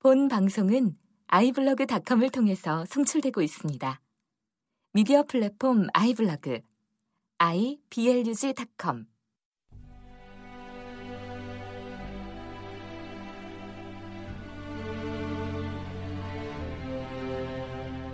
본 0.00 0.28
방송은 0.28 0.96
아이블로그닷컴을 1.26 2.30
통해서 2.30 2.84
송출되고 2.84 3.42
있습니다. 3.42 4.00
미디어 4.92 5.24
플랫폼 5.24 5.88
아이블로그 5.92 6.60
iblog.com 7.38 9.06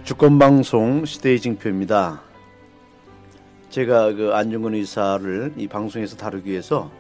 주권방송 0.05 1.05
시대의징표입니다. 1.05 2.23
제가 3.69 4.14
그 4.14 4.32
안중근 4.32 4.73
의사를 4.73 5.53
이 5.59 5.69
방송에서 5.69 6.16
다루기 6.16 6.51
위해서 6.51 6.91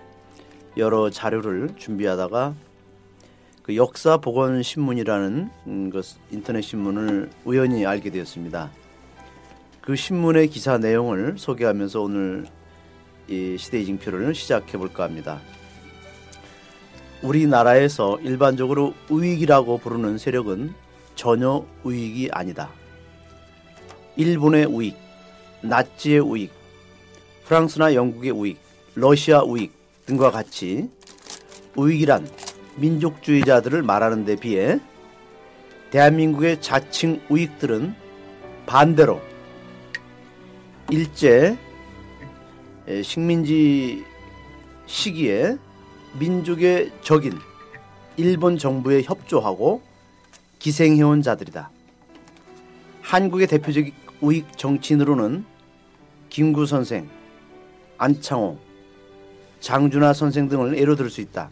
여러 0.76 1.08
자료를 1.08 1.74
준비하다가 1.78 2.54
그 3.64 3.76
역사 3.76 4.18
보건 4.18 4.62
신문이라는 4.62 5.50
음, 5.68 5.90
그 5.90 6.02
인터넷 6.30 6.60
신문을 6.60 7.30
우연히 7.46 7.86
알게 7.86 8.10
되었습니다. 8.10 8.70
그 9.80 9.96
신문의 9.96 10.48
기사 10.48 10.76
내용을 10.76 11.36
소개하면서 11.38 12.02
오늘 12.02 12.44
이 13.26 13.56
시대의 13.58 13.86
징표를 13.86 14.34
시작해 14.34 14.76
볼까 14.76 15.04
합니다. 15.04 15.40
우리나라에서 17.22 18.20
일반적으로 18.20 18.92
우익이라고 19.08 19.78
부르는 19.78 20.18
세력은 20.18 20.74
전혀 21.14 21.64
우익이 21.84 22.28
아니다. 22.32 22.68
일본의 24.16 24.66
우익, 24.66 24.94
나치의 25.62 26.20
우익, 26.20 26.52
프랑스나 27.46 27.94
영국의 27.94 28.30
우익, 28.30 28.58
러시아 28.94 29.42
우익 29.42 29.72
등과 30.04 30.30
같이 30.30 30.90
우익이란 31.76 32.28
민족주의자들을 32.76 33.82
말하는 33.82 34.24
데 34.24 34.36
비해 34.36 34.80
대한민국의 35.90 36.60
자칭 36.60 37.20
우익들은 37.28 37.94
반대로 38.66 39.20
일제 40.90 41.56
식민지 43.02 44.04
시기에 44.86 45.56
민족의 46.18 46.92
적인 47.02 47.38
일본 48.16 48.58
정부에 48.58 49.02
협조하고 49.02 49.82
기생해온 50.58 51.22
자들이다. 51.22 51.70
한국의 53.02 53.46
대표적 53.48 53.86
우익 54.20 54.56
정치인으로는 54.56 55.44
김구 56.30 56.66
선생, 56.66 57.08
안창호, 57.98 58.58
장준하 59.60 60.12
선생 60.12 60.48
등을 60.48 60.78
예로 60.78 60.96
들 60.96 61.10
수 61.10 61.20
있다. 61.20 61.50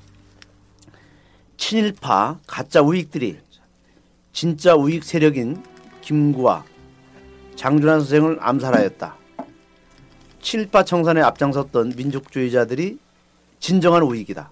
친일파 1.63 2.41
가짜 2.45 2.83
우익들이 2.83 3.39
진짜 4.33 4.75
우익 4.75 5.05
세력인 5.05 5.63
김구와 6.01 6.65
장준하 7.55 8.01
선생을 8.01 8.39
암살하였다. 8.41 9.17
친일파 10.41 10.85
청산에 10.85 11.21
앞장섰던 11.21 11.93
민족주의자들이 11.97 12.99
진정한 13.61 14.03
우익이다. 14.03 14.51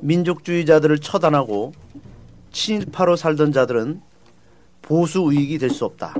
민족주의자들을 0.00 0.98
처단하고 0.98 1.72
친일파로 2.50 3.14
살던 3.14 3.52
자들은 3.52 4.02
보수 4.82 5.20
우익이 5.20 5.56
될 5.58 5.70
수 5.70 5.84
없다. 5.84 6.16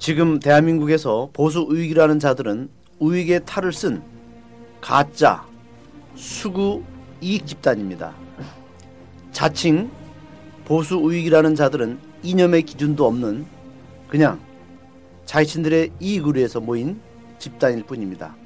지금 0.00 0.40
대한민국에서 0.40 1.30
보수 1.32 1.60
우익이라는 1.60 2.18
자들은 2.18 2.68
우익의 2.98 3.44
탈을 3.46 3.72
쓴 3.72 4.02
가짜 4.80 5.46
수구 6.16 6.82
이익 7.24 7.46
집단입니다. 7.46 8.12
자칭 9.32 9.90
보수 10.66 10.96
우익이라는 10.96 11.54
자들은 11.54 11.98
이념의 12.22 12.64
기준도 12.64 13.06
없는 13.06 13.46
그냥 14.08 14.38
자신들의 15.24 15.92
이익을 16.00 16.36
위해서 16.36 16.60
모인 16.60 17.00
집단일 17.38 17.82
뿐입니다. 17.84 18.36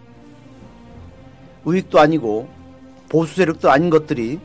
우익도 1.65 1.99
아니고 1.99 2.49
보수 3.09 3.35
세력도 3.35 3.69
아닌 3.69 3.91
것들이 3.91 4.39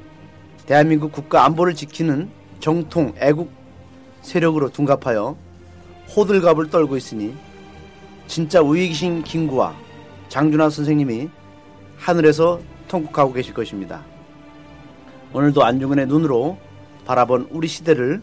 대한민국 0.65 1.11
국가 1.11 1.45
안보를 1.45 1.75
지키는 1.75 2.29
정통 2.59 3.13
애국 3.19 3.51
세력으로 4.23 4.69
둔갑하여 4.69 5.37
호들갑을 6.15 6.71
떨고 6.71 6.97
있으니 6.97 7.35
진짜 8.25 8.61
우익이신 8.61 9.23
김구와 9.23 9.75
장준하 10.29 10.71
선생님이 10.71 11.29
하늘에서 11.97 12.59
통곡하고 12.87 13.33
계실 13.33 13.53
것입니다. 13.53 14.12
오늘도 15.33 15.63
안중근의 15.63 16.05
눈으로 16.05 16.59
바라본 17.05 17.47
우리 17.49 17.67
시대를 17.67 18.21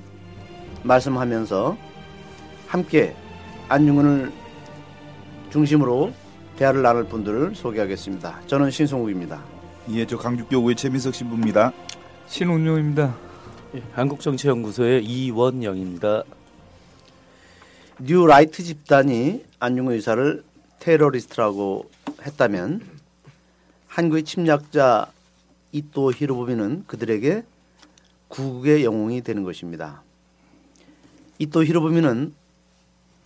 말씀하면서 0.84 1.76
함께 2.68 3.16
안중근을 3.68 4.32
중심으로 5.50 6.12
대화를 6.56 6.82
나눌 6.82 7.04
분들을 7.04 7.56
소개하겠습니다. 7.56 8.42
저는 8.46 8.70
신송욱입니다. 8.70 9.42
예, 9.90 10.06
저 10.06 10.16
광주교구의 10.16 10.76
최민석 10.76 11.14
신부입니다. 11.14 11.72
신운용입니다. 12.28 13.16
예, 13.74 13.82
한국정치연구소의 13.92 15.04
이원영입니다. 15.04 16.22
뉴 18.02 18.24
라이트 18.24 18.62
집단이 18.62 19.44
안중근 19.58 19.94
의사를 19.94 20.44
테러리스트라고 20.78 21.90
했다면 22.22 22.82
한국의 23.88 24.22
침략자 24.22 25.08
이토 25.72 26.12
히로부미는 26.12 26.84
그들에게 26.86 27.44
구국의 28.28 28.84
영웅이 28.84 29.22
되는 29.22 29.44
것입니다. 29.44 30.02
이 31.38 31.46
또 31.46 31.64
히로부미는 31.64 32.34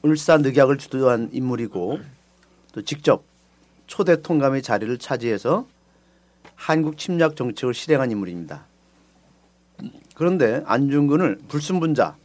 울산 0.02 0.42
늑약을 0.42 0.78
주도한 0.78 1.30
인물이고 1.32 1.98
또 2.72 2.82
직접 2.82 3.24
초대 3.86 4.20
통감의 4.20 4.62
자리를 4.62 4.96
차지해서 4.98 5.66
한국 6.54 6.98
침략 6.98 7.36
정책을 7.36 7.74
실행한 7.74 8.10
인물입니다. 8.10 8.66
그런데 10.14 10.62
안중근을 10.66 11.40
불순분자 11.48 12.16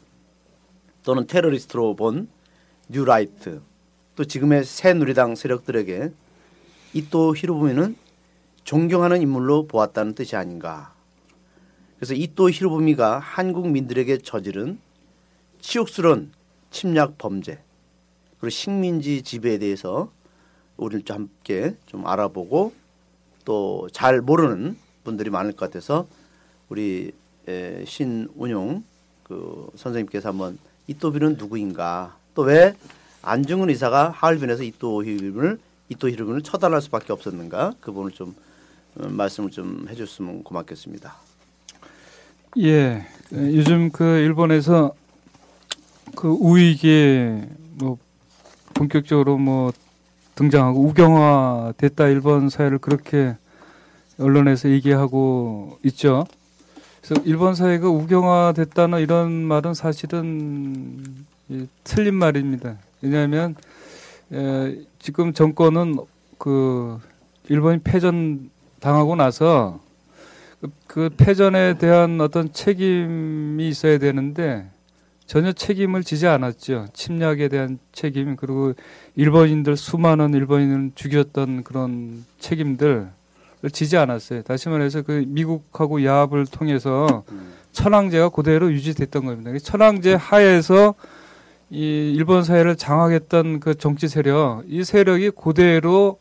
또는 1.03 1.25
테러리스트로 1.25 1.95
본 1.95 2.27
뉴라이트 2.89 3.61
또 4.15 4.25
지금의 4.25 4.65
새누리당 4.65 5.35
세력들에게 5.35 6.11
이또 6.93 7.35
히로부미는 7.35 7.95
존경하는 8.69 9.23
인물로 9.23 9.65
보았다는 9.65 10.13
뜻이 10.13 10.35
아닌가. 10.35 10.93
그래서 11.95 12.13
이또 12.13 12.51
히로부미가 12.51 13.17
한국민들에게 13.17 14.19
저지른 14.19 14.77
치욕스러운 15.59 16.31
침략 16.69 17.17
범죄 17.17 17.63
그리고 18.39 18.51
식민지 18.51 19.23
지배에 19.23 19.57
대해서 19.57 20.11
우리를 20.77 21.03
좀 21.03 21.15
함께 21.15 21.75
좀 21.87 22.05
알아보고 22.05 22.73
또 23.43 23.87
잘 23.91 24.21
모르는 24.21 24.77
분들이 25.03 25.31
많을 25.31 25.53
것 25.53 25.65
같아서 25.65 26.05
우리 26.69 27.11
신운용 27.87 28.83
그 29.23 29.67
선생님께서 29.77 30.29
한번 30.29 30.59
이또비는 30.85 31.37
누구인가 31.39 32.15
또 32.35 32.43
왜 32.43 32.75
안중근 33.23 33.69
의사가 33.69 34.11
하얼빈에서 34.11 34.61
이또 34.61 35.03
히로를 35.03 35.57
이또 35.89 36.07
히로를 36.07 36.43
처단할 36.43 36.83
수밖에 36.83 37.11
없었는가 37.11 37.73
그 37.81 37.91
부분을 37.91 38.11
좀 38.11 38.35
어, 38.35 38.48
말씀을 39.07 39.51
좀 39.51 39.87
해줬으면 39.89 40.43
고맙겠습니다. 40.43 41.15
예, 42.57 43.05
요즘 43.31 43.91
그 43.91 44.03
일본에서 44.03 44.93
그 46.15 46.29
우익이 46.29 47.41
뭐 47.75 47.97
본격적으로 48.73 49.37
뭐 49.37 49.71
등장하고 50.35 50.81
우경화 50.81 51.73
됐다 51.77 52.07
일본 52.07 52.49
사회를 52.49 52.79
그렇게 52.79 53.35
언론에서 54.17 54.69
얘기하고 54.69 55.79
있죠. 55.83 56.25
그래서 57.01 57.21
일본 57.25 57.55
사회가 57.55 57.89
우경화 57.89 58.53
됐다는 58.55 58.99
이런 58.99 59.31
말은 59.31 59.73
사실은 59.73 61.25
틀린 61.83 62.15
말입니다. 62.15 62.77
왜냐하면 63.01 63.55
에, 64.31 64.79
지금 64.99 65.33
정권은 65.33 65.97
그 66.37 66.99
일본이 67.47 67.79
패전 67.83 68.49
당하고 68.79 69.15
나서 69.15 69.79
그, 70.61 70.69
그 70.87 71.09
패전에 71.15 71.77
대한 71.77 72.19
어떤 72.21 72.51
책임이 72.51 73.67
있어야 73.67 73.97
되는데 73.97 74.69
전혀 75.25 75.51
책임을 75.51 76.03
지지 76.03 76.27
않았죠. 76.27 76.87
침략에 76.93 77.49
대한 77.49 77.77
책임 77.91 78.35
그리고 78.35 78.73
일본인들 79.15 79.77
수많은 79.77 80.33
일본인을 80.33 80.91
죽였던 80.95 81.63
그런 81.63 82.25
책임들을 82.39 83.09
지지 83.71 83.97
않았어요. 83.97 84.41
다시 84.41 84.69
말해서 84.69 85.03
그 85.03 85.23
미국하고 85.27 86.03
야합을 86.03 86.47
통해서 86.47 87.23
천황제가 87.73 88.29
그대로 88.29 88.71
유지됐던 88.71 89.25
겁니다. 89.25 89.51
천황제 89.61 90.15
하에서 90.15 90.95
이 91.69 92.11
일본 92.15 92.43
사회를 92.43 92.75
장악했던 92.75 93.59
그 93.59 93.75
정치 93.75 94.07
세력, 94.07 94.63
이 94.67 94.83
세력이 94.83 95.31
그대로 95.39 96.19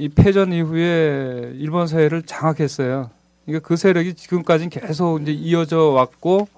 이 0.00 0.08
패전 0.08 0.54
이후에 0.54 1.52
일본 1.56 1.86
사회를 1.86 2.22
장악했어요. 2.22 3.10
그러니까 3.44 3.68
그 3.68 3.76
세력이 3.76 4.14
지금까지는 4.14 4.70
계속 4.70 5.20
이제 5.20 5.30
이어져 5.30 5.88
왔고 5.88 6.48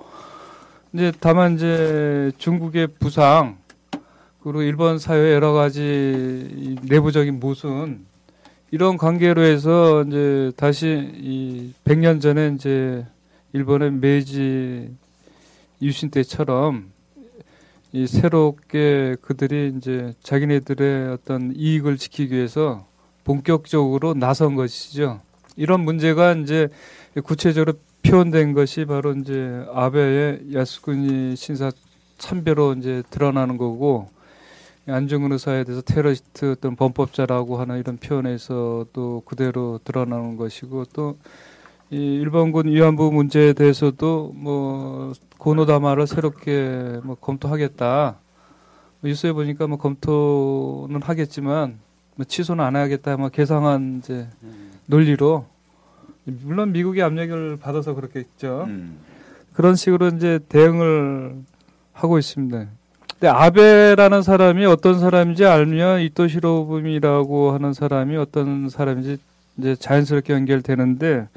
이제 0.92 1.10
다만 1.18 1.56
이제 1.56 2.30
중국의 2.38 2.86
부상 3.00 3.56
그리고 4.44 4.62
일본 4.62 5.00
사회 5.00 5.32
여러 5.32 5.52
가지 5.52 6.76
내부적인 6.82 7.40
모순 7.40 8.06
이런 8.70 8.96
관계로 8.96 9.42
해서 9.42 10.04
이제 10.04 10.52
다시 10.56 11.10
이 11.16 11.72
100년 11.84 12.20
전에 12.20 12.52
이제 12.54 13.04
일본의 13.54 13.90
메이지 13.90 14.88
유신 15.82 16.12
때처럼 16.12 16.92
이 17.90 18.06
새롭게 18.06 19.16
그들이 19.20 19.74
이제 19.76 20.12
자기네들의 20.22 21.08
어떤 21.08 21.52
이익을 21.56 21.96
지키기 21.96 22.36
위해서 22.36 22.86
본격적으로 23.24 24.14
나선 24.14 24.54
것이죠. 24.56 25.20
이런 25.56 25.80
문제가 25.80 26.32
이제 26.32 26.68
구체적으로 27.24 27.74
표현된 28.02 28.52
것이 28.52 28.84
바로 28.84 29.12
이제 29.12 29.64
아베의 29.72 30.54
야스쿠니 30.54 31.36
신사 31.36 31.70
참배로 32.18 32.74
이제 32.74 33.02
드러나는 33.10 33.56
거고 33.56 34.08
안중근 34.88 35.32
의사에 35.32 35.64
대해서 35.64 35.82
테러리스트 35.82 36.52
어떤 36.52 36.74
범법자라고 36.74 37.58
하는 37.58 37.78
이런 37.78 37.96
표현에서 37.98 38.86
또 38.92 39.22
그대로 39.24 39.78
드러나는 39.84 40.36
것이고 40.36 40.86
또 40.92 41.16
이 41.92 42.14
일본군 42.22 42.68
위안부 42.68 43.12
문제에 43.12 43.52
대해서도 43.52 44.32
뭐 44.34 45.12
고노다마를 45.36 46.06
새롭게 46.06 47.00
뭐 47.04 47.16
검토하겠다. 47.16 48.16
뭐 49.00 49.08
뉴스에 49.08 49.32
보니까 49.32 49.66
뭐 49.66 49.76
검토는 49.76 51.02
하겠지만 51.02 51.80
뭐 52.16 52.24
취소는 52.24 52.64
안 52.64 52.76
하겠다. 52.76 53.16
뭐 53.16 53.28
계상한 53.28 54.00
이제 54.02 54.28
논리로 54.86 55.46
물론 56.24 56.72
미국의 56.72 57.02
압력을 57.02 57.56
받아서 57.58 57.94
그렇겠죠. 57.94 58.64
음. 58.68 58.98
그런 59.54 59.74
식으로 59.76 60.08
이제 60.08 60.38
대응을 60.48 61.36
하고 61.92 62.18
있습니다. 62.18 62.66
근데 63.12 63.28
아베라는 63.28 64.22
사람이 64.22 64.64
어떤 64.66 64.98
사람인지 64.98 65.44
알면 65.44 66.00
이토시로부미라고 66.00 67.52
하는 67.52 67.72
사람이 67.72 68.16
어떤 68.16 68.68
사람인지 68.68 69.18
이제 69.58 69.76
자연스럽게 69.76 70.32
연결되는데 70.32 71.28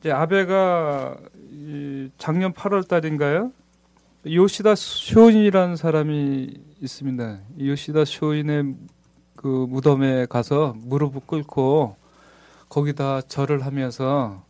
이제 0.00 0.12
아베가 0.12 1.16
이 1.50 2.10
작년 2.18 2.52
8월 2.52 2.86
달인가요? 2.86 3.50
요시다 4.26 4.74
쇼인이라는 4.74 5.76
사람이 5.76 6.54
있습니다. 6.80 7.38
이 7.58 7.68
요시다 7.70 8.04
쇼인의 8.04 8.74
그 9.44 9.66
무덤에 9.68 10.24
가서 10.24 10.74
무릎을 10.74 11.20
꿇고 11.26 11.96
거기다 12.70 13.20
절을 13.20 13.66
하면서 13.66 14.42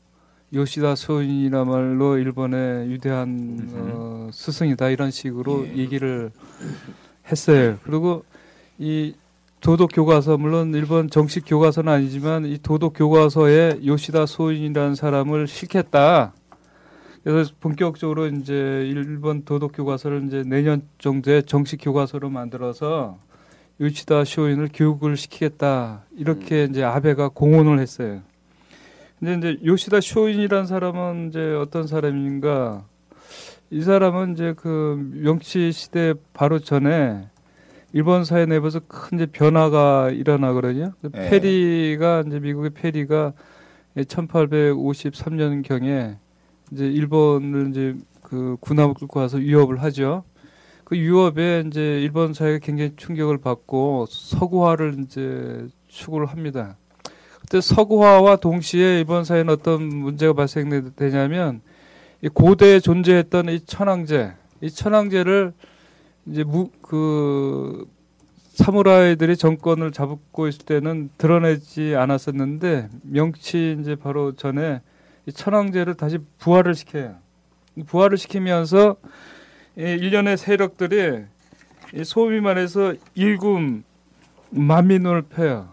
요시다 0.55 0.95
소인이라 0.95 1.65
말로 1.65 2.17
일본의 2.17 2.91
위대한 2.91 3.69
어, 3.73 4.29
스승이다 4.33 4.91
이런 4.91 5.11
식으로 5.11 5.67
얘기를 5.77 6.31
했어요. 7.29 7.77
그리고 7.83 8.25
이 8.79 9.17
도덕 9.61 9.91
교과서 9.93 10.39
물론 10.39 10.73
일본 10.73 11.11
정식 11.11 11.43
교과서는 11.45 11.93
아니지만 11.93 12.47
이 12.47 12.59
도덕 12.59 12.93
교과서에 12.95 13.81
요시다 13.85 14.27
소인이라는 14.27 14.95
사람을 14.95 15.49
실겠다. 15.49 16.35
그래서 17.25 17.53
본격적으로 17.59 18.29
이제 18.29 18.55
일본 18.55 19.45
도덕 19.45 19.73
교과서를 19.75 20.27
이제 20.29 20.45
내년 20.47 20.83
정도에 20.99 21.43
정식 21.43 21.79
교과서로 21.79 22.31
만들어서 22.31 23.19
요시다 23.81 24.25
쇼인을 24.25 24.69
교육을 24.73 25.17
시키겠다 25.17 26.05
이렇게 26.17 26.65
이제 26.65 26.85
아베가 26.85 27.29
공언을 27.29 27.81
했어요. 27.81 28.23
근데 29.19 29.51
이제 29.51 29.65
요시다 29.65 30.01
쇼인이라는 30.01 30.67
사람은 30.67 31.29
이제 31.29 31.55
어떤 31.55 31.87
사람인가? 31.87 32.85
이 33.71 33.83
사람은 33.83 34.35
이제 34.35 34.55
그 34.57 35.11
명치 35.15 35.73
시대 35.73 36.15
바로 36.33 36.59
전에 36.59 37.29
일본 37.93 38.25
사회 38.25 38.47
내부에서 38.47 38.81
큰 38.87 39.19
이제 39.19 39.27
변화가 39.27 40.11
일어나거든요. 40.11 40.93
그 41.01 41.11
네. 41.13 41.31
페리가 41.31 42.25
이제 42.27 42.41
미국의 42.41 42.71
페리가 42.71 43.33
1853년 43.97 45.63
경에 45.65 46.17
이제 46.73 46.87
일본을 46.87 47.71
이제 47.71 47.97
그 48.23 48.57
군함을 48.61 48.95
끌고 48.95 49.21
와서 49.21 49.39
위협을 49.39 49.83
하죠. 49.83 50.25
그 50.85 50.97
유럽에 50.99 51.65
이제 51.67 52.01
일본 52.03 52.35
사회가 52.35 52.59
굉장히 52.59 52.93
충격을 52.97 53.39
받고 53.39 54.07
서구화를 54.09 54.97
이제 55.01 55.67
추구를 55.89 56.27
합니다. 56.27 56.77
그때 57.41 57.61
서구화와 57.61 58.37
동시에 58.37 58.99
일본 58.99 59.25
사회는 59.25 59.53
어떤 59.53 59.83
문제가 59.83 60.33
발생되냐면 60.33 61.61
이 62.23 62.29
고대에 62.29 62.81
존재했던 62.81 63.51
이 63.51 63.61
천황제, 63.61 64.33
이 64.63 64.71
천황제를 64.71 65.53
이제 66.27 66.43
무, 66.43 66.71
그 66.81 67.87
사무라이들이 68.55 69.37
정권을 69.37 69.93
잡고 69.93 70.49
있을 70.49 70.65
때는 70.65 71.11
드러내지 71.19 71.97
않았었는데 71.97 72.89
명치 73.03 73.79
이제 73.81 73.95
바로 73.95 74.33
전에 74.33 74.81
이 75.27 75.33
천황제를 75.33 75.95
다시 75.95 76.19
부활을 76.39 76.75
시켜요. 76.75 77.17
부활을 77.87 78.17
시키면서 78.17 78.97
이 78.97 79.01
일련의 79.77 80.37
세력들이 80.37 81.25
이 81.95 82.05
소위 82.05 82.41
말해서 82.41 82.95
일군 83.15 83.85
만민군을 84.51 85.23
펴요. 85.23 85.69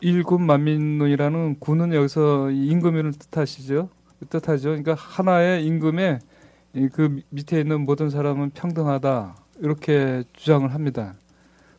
일군 0.00 0.42
만민군이라는 0.46 1.58
군은 1.58 1.92
여기서 1.92 2.50
이 2.50 2.68
임금을 2.68 3.12
뜻하시죠. 3.12 3.88
뜻하죠. 4.28 4.70
그러니까 4.70 4.94
하나의 4.94 5.64
임금에 5.66 6.20
이그 6.74 7.22
밑에 7.30 7.60
있는 7.60 7.84
모든 7.84 8.10
사람은 8.10 8.50
평등하다 8.50 9.34
이렇게 9.60 10.22
주장을 10.32 10.72
합니다. 10.72 11.14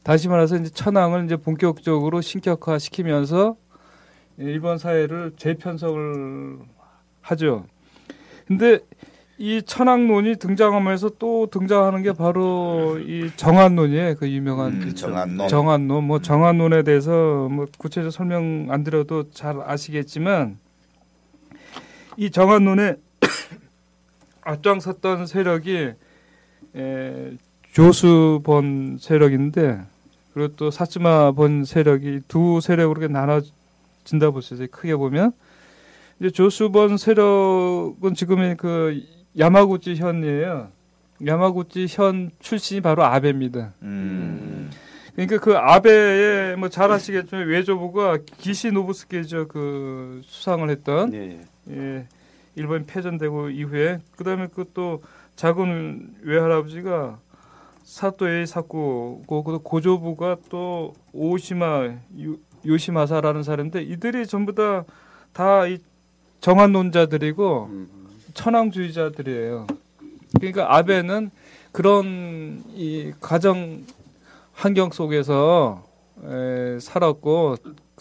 다시 0.03 0.27
말해서 0.27 0.57
이제 0.57 0.69
천황을 0.69 1.25
이제 1.25 1.37
본격적으로 1.37 2.21
신격화 2.21 2.79
시키면서 2.79 3.55
일본 4.37 4.77
사회를 4.77 5.33
재편성을 5.37 6.59
하죠. 7.21 7.65
근데 8.47 8.79
이 9.41 9.63
천황론이 9.63 10.35
등장하면서 10.35 11.13
또 11.17 11.47
등장하는 11.47 12.03
게 12.03 12.13
바로 12.13 12.99
이 12.99 13.31
정한론이에요. 13.35 14.15
그 14.17 14.29
유명한 14.29 14.73
음, 14.73 14.93
정한론. 14.93 15.47
정한론. 15.47 16.03
뭐 16.03 16.21
정한론에 16.21 16.83
대해서 16.83 17.49
뭐 17.49 17.65
구체적 17.79 18.11
설명 18.11 18.67
안 18.69 18.83
드려도 18.83 19.31
잘 19.31 19.59
아시겠지만 19.59 20.59
이 22.17 22.29
정한론에 22.29 22.97
앞장섰던 24.45 25.25
세력이 25.25 25.93
에, 26.75 27.31
조수본 27.73 28.99
세력인데 28.99 29.81
그리고 30.35 30.55
또 30.55 30.69
사츠마 30.69 31.31
본 31.31 31.65
세력이 31.65 32.21
두 32.27 32.61
세력으로 32.61 33.01
이렇게 33.01 33.11
나눠진다 33.11 34.29
보세요. 34.29 34.67
크게 34.69 34.95
보면 34.95 35.31
이제 36.19 36.29
조수본 36.29 36.97
세력은 36.97 38.13
지금의 38.13 38.57
그 38.57 39.20
야마구치 39.37 39.95
현이에요. 39.95 40.69
야마구치 41.25 41.87
현 41.89 42.31
출신이 42.39 42.81
바로 42.81 43.03
아베입니다. 43.03 43.73
음. 43.83 44.69
그러니까 45.15 45.37
그 45.39 45.55
아베의 45.57 46.55
뭐 46.57 46.69
잘 46.69 46.91
아시겠지만 46.91 47.45
외조부가 47.47 48.17
기시 48.37 48.71
노부스케죠 48.71 49.47
그 49.49 50.21
수상을 50.23 50.67
했던 50.69 51.13
예, 51.13 51.41
예. 51.69 51.75
예, 51.77 52.07
일본 52.55 52.85
패전되고 52.85 53.49
이후에 53.49 53.99
그다음에 54.15 54.47
그 54.47 54.65
또 54.73 55.01
작은 55.35 56.15
외할아버지가 56.23 57.19
사토에이 57.83 58.45
사쿠고 58.45 59.43
그 59.43 59.59
고조부가 59.59 60.37
또 60.49 60.93
오시마 61.13 61.85
요, 62.23 62.35
요시마사라는 62.65 63.43
사람인데 63.43 63.81
이들이 63.83 64.25
전부 64.27 64.53
다 64.55 64.85
다 65.33 65.67
이 65.67 65.77
정한론자들이고 66.41 67.69
음. 67.71 67.89
천황주의자들이에요. 68.33 69.67
그러니까 70.39 70.75
아베는 70.75 71.31
그런 71.71 72.63
이 72.75 73.11
가정 73.19 73.83
환경 74.53 74.91
속에서 74.91 75.83
에, 76.23 76.79
살았고 76.79 77.55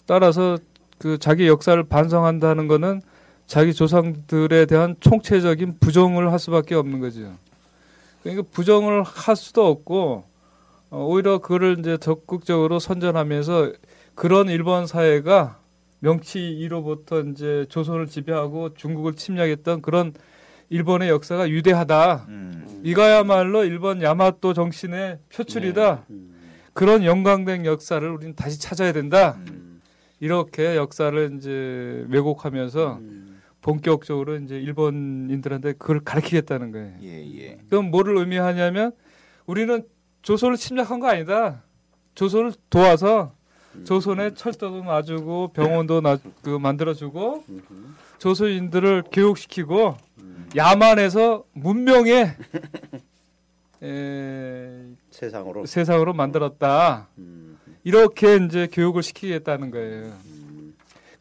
따라서 0.05 0.57
그 0.97 1.17
자기 1.17 1.47
역사를 1.47 1.81
반성한다는 1.81 2.67
거는 2.67 3.01
자기 3.47 3.73
조상들에 3.73 4.65
대한 4.65 4.95
총체적인 4.99 5.77
부정을 5.79 6.31
할 6.31 6.39
수밖에 6.39 6.75
없는 6.75 6.99
거죠. 6.99 7.33
그러니까 8.23 8.47
부정을 8.51 9.03
할 9.03 9.35
수도 9.35 9.67
없고 9.67 10.23
어, 10.91 11.05
오히려 11.05 11.39
그를 11.39 11.77
이제 11.79 11.97
적극적으로 11.97 12.79
선전하면서 12.79 13.71
그런 14.13 14.49
일본 14.49 14.87
사회가 14.87 15.57
명치 16.01 16.39
2로부터 16.61 17.31
이제 17.31 17.65
조선을 17.69 18.07
지배하고 18.07 18.73
중국을 18.73 19.13
침략했던 19.13 19.81
그런 19.81 20.13
일본의 20.69 21.09
역사가 21.09 21.43
위대하다. 21.43 22.25
음. 22.29 22.81
이거야말로 22.83 23.63
일본 23.63 24.01
야마토 24.01 24.53
정신의 24.53 25.19
표출이다. 25.29 26.05
음. 26.09 26.31
그런 26.73 27.03
영광된 27.03 27.65
역사를 27.65 28.07
우리는 28.09 28.35
다시 28.35 28.59
찾아야 28.59 28.91
된다. 28.93 29.37
음. 29.49 29.81
이렇게 30.19 30.75
역사를 30.75 31.35
이제 31.37 32.05
왜곡하면서 32.09 32.97
음. 33.01 33.41
본격적으로 33.61 34.37
이제 34.37 34.55
일본인들한테 34.59 35.73
그걸 35.73 35.99
가르치겠다는 35.99 36.71
거예요. 36.71 36.93
예, 37.03 37.37
예. 37.37 37.59
그럼 37.69 37.91
뭐를 37.91 38.17
의미하냐면 38.17 38.91
우리는 39.45 39.83
조선을 40.23 40.57
침략한 40.57 40.99
거 40.99 41.07
아니다. 41.07 41.63
조선을 42.15 42.53
도와서 42.71 43.35
조선에 43.85 44.33
철도도 44.33 44.83
놔주고 44.83 45.49
병원도 45.53 46.01
놔, 46.01 46.17
그 46.41 46.49
만들어주고 46.49 47.45
조선인들을 48.19 49.03
교육시키고 49.11 49.97
야만에서 50.55 51.43
문명의 51.53 52.35
에, 53.83 54.85
세상으로. 55.09 55.65
세상으로 55.65 56.13
만들었다. 56.13 57.07
음, 57.17 57.57
이렇게 57.83 58.35
이제 58.37 58.67
교육을 58.71 59.01
시키겠다는 59.01 59.71
거예요. 59.71 60.13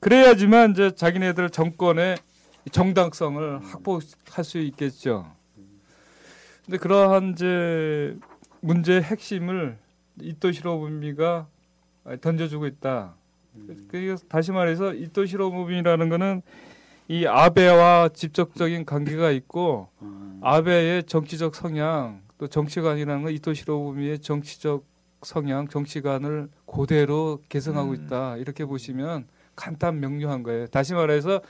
그래야지만 0.00 0.72
이제 0.72 0.94
자기네들 0.94 1.50
정권의 1.50 2.16
정당성을 2.70 3.60
확보할 3.64 4.44
수 4.44 4.58
있겠죠. 4.58 5.30
근데 6.64 6.76
그러한 6.76 7.32
이제 7.32 8.16
문제의 8.60 9.02
핵심을 9.02 9.78
이토시로 10.20 10.78
무미가 10.78 11.46
던져주고 12.20 12.66
있다. 12.66 13.14
그래서 13.88 14.24
다시 14.28 14.52
말해서 14.52 14.94
이토 14.94 15.26
시로 15.26 15.50
무미라는 15.50 16.08
거는 16.08 16.42
이 17.08 17.26
아베와 17.26 18.10
직접적인 18.10 18.84
관계가 18.86 19.30
있고 19.32 19.88
아베의 20.40 21.04
정치적 21.04 21.54
성향 21.54 22.20
또 22.38 22.46
정치관이라는 22.46 23.22
건 23.24 23.32
이토 23.32 23.52
시로 23.52 23.80
무미의 23.82 24.20
정치적 24.20 24.84
성향, 25.22 25.68
정치관을 25.68 26.48
그대로 26.64 27.42
계승하고 27.50 27.90
음. 27.90 27.94
있다. 27.94 28.36
이렇게 28.38 28.64
보시면 28.64 29.26
간단 29.54 30.00
명료한 30.00 30.42
거예요. 30.42 30.66
다시 30.68 30.94
말해서 30.94 31.42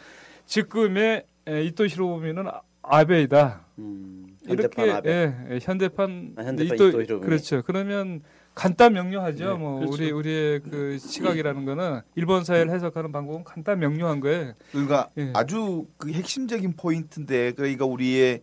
지금의 0.47 1.25
에, 1.47 1.62
이토 1.64 1.87
시로 1.87 2.09
무미는 2.09 2.49
아- 2.49 2.62
아베이다. 2.83 3.61
음, 3.78 4.37
이렇게 4.49 4.83
현대판 4.83 4.90
아베. 4.97 5.11
예, 5.12 5.35
예, 5.54 5.59
현대판, 5.62 6.33
아, 6.37 6.42
현대판 6.42 6.76
이토- 6.76 6.90
무미. 6.97 7.21
그렇죠. 7.21 7.62
그러면 7.62 8.23
간단 8.54 8.92
명료하죠. 8.92 9.45
네, 9.52 9.54
뭐 9.54 9.78
그렇죠. 9.80 9.95
우리 9.95 10.11
우리의 10.11 10.61
그 10.61 10.99
시각이라는 10.99 11.64
거는 11.64 12.00
일본 12.14 12.45
사회를 12.45 12.73
해석하는 12.73 13.12
방법은 13.12 13.45
간단 13.45 13.78
명료한 13.78 14.21
거예요. 14.21 14.52
그러니까 14.73 15.09
예. 15.19 15.30
아주 15.35 15.87
그 15.97 16.11
핵심적인 16.12 16.75
포인트인데 16.76 17.52
그러니까 17.52 17.85
우리의 17.87 18.42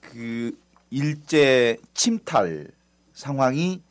그 0.00 0.52
일제 0.90 1.76
침탈 1.94 2.68
상황이 3.12 3.82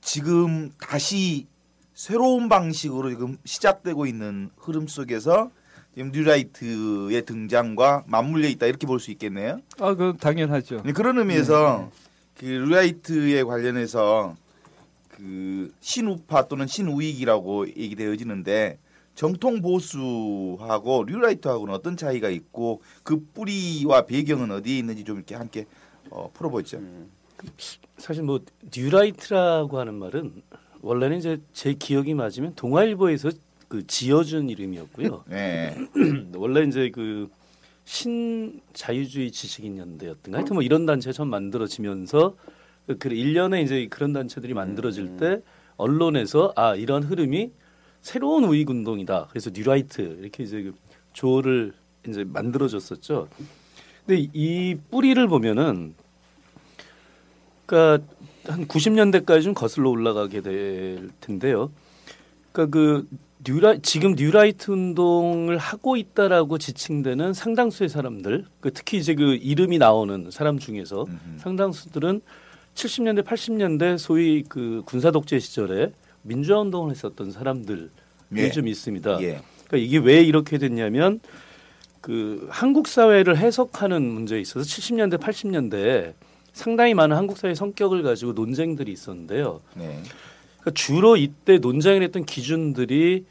지금 0.00 0.70
다시 0.78 1.46
새로운 1.94 2.48
방식으로 2.48 3.08
지금 3.10 3.38
시작되고 3.44 4.04
있는 4.06 4.50
흐름 4.58 4.86
속에서 4.86 5.50
지금 5.94 6.10
뉴라이트의 6.12 7.24
등장과 7.24 8.04
맞물려 8.06 8.48
있다 8.48 8.66
이렇게 8.66 8.86
볼 8.86 9.00
수 9.00 9.10
있겠네요. 9.12 9.60
아, 9.78 9.88
그건 9.94 10.18
당연하죠. 10.18 10.82
네, 10.84 10.92
그런 10.92 11.16
의미에서 11.18 11.90
그 12.38 12.44
뉴라이트에 12.44 13.42
관련해서 13.44 14.36
그 15.16 15.72
신우파 15.80 16.46
또는 16.48 16.66
신우익이라고 16.66 17.68
얘기되어지는데 17.68 18.78
정통 19.14 19.62
보수하고 19.62 21.06
뉴라이트하고는 21.08 21.72
어떤 21.72 21.96
차이가 21.96 22.28
있고 22.28 22.82
그 23.02 23.24
뿌리와 23.32 24.02
배경은 24.02 24.50
어디에 24.50 24.78
있는지 24.78 25.04
좀 25.04 25.16
이렇게 25.16 25.34
함께 25.34 25.66
어, 26.10 26.30
풀어보죠. 26.34 26.80
사실 27.96 28.22
뭐 28.24 28.40
뉴라이트라고 28.76 29.78
하는 29.78 29.94
말은 29.94 30.42
원래는 30.82 31.18
이제 31.18 31.40
제 31.54 31.72
기억이 31.72 32.12
맞으면 32.12 32.54
동아일보에서 32.54 33.30
그 33.68 33.86
지어준 33.86 34.50
이름이었고요. 34.50 35.24
네. 35.28 35.74
원래 36.36 36.62
이제 36.64 36.90
그 36.90 37.30
신자유주의 37.84 39.30
지식인 39.30 39.78
연대였든가 39.78 40.38
하여튼 40.38 40.54
뭐 40.54 40.62
이런 40.62 40.84
단체 40.84 41.10
처음 41.12 41.28
만들어지면서 41.30 42.36
그 42.86 43.08
1년에 43.08 43.62
이제 43.64 43.86
그런 43.90 44.12
단체들이 44.12 44.54
만들어질 44.54 45.16
때 45.16 45.40
언론에서 45.76 46.52
아 46.56 46.74
이런 46.74 47.02
흐름이 47.02 47.50
새로운 48.00 48.44
우익 48.44 48.70
운동이다. 48.70 49.26
그래서 49.30 49.50
뉴라이트 49.52 50.18
이렇게 50.20 50.44
이제 50.44 50.62
그 50.62 50.74
조를 51.12 51.72
이제 52.06 52.24
만들어졌었죠. 52.24 53.28
근데 54.06 54.28
이 54.32 54.76
뿌리를 54.90 55.26
보면은 55.26 55.94
그러니까 57.66 58.06
한 58.44 58.66
90년대까지 58.68 59.42
좀 59.42 59.54
거슬러 59.54 59.90
올라가게 59.90 60.40
될 60.40 61.10
텐데요. 61.20 61.72
그러니까 62.52 62.78
그 62.78 63.08
뉴라 63.44 63.78
지금 63.82 64.14
뉴라이트 64.16 64.70
운동을 64.70 65.58
하고 65.58 65.96
있다라고 65.96 66.58
지칭되는 66.58 67.32
상당수의 67.32 67.88
사람들, 67.88 68.44
그 68.60 68.72
특히 68.72 68.98
이제 68.98 69.14
그 69.14 69.34
이름이 69.34 69.78
나오는 69.78 70.30
사람 70.30 70.58
중에서. 70.58 71.06
상당수들은 71.38 72.22
70년대, 72.76 73.24
80년대 73.24 73.98
소위 73.98 74.44
그 74.48 74.82
군사 74.84 75.10
독재 75.10 75.38
시절에 75.38 75.92
민주화 76.22 76.60
운동을 76.60 76.90
했었던 76.92 77.30
사람들이 77.32 77.88
예. 78.36 78.50
좀 78.50 78.68
있습니다. 78.68 79.20
예. 79.22 79.40
그러니까 79.66 79.76
이게 79.76 79.98
왜 79.98 80.22
이렇게 80.22 80.58
됐냐면 80.58 81.20
그 82.00 82.46
한국 82.50 82.86
사회를 82.86 83.36
해석하는 83.36 84.02
문제에 84.02 84.40
있어서 84.40 84.64
70년대, 84.64 85.18
80년대에 85.18 86.14
상당히 86.52 86.94
많은 86.94 87.16
한국 87.16 87.36
사회 87.36 87.54
성격을 87.54 88.02
가지고 88.02 88.32
논쟁들이 88.32 88.92
있었는데요. 88.92 89.60
네. 89.74 90.02
그러니까 90.60 90.70
주로 90.74 91.16
이때 91.16 91.58
논쟁을 91.58 92.02
했던 92.02 92.24
기준들이 92.24 93.24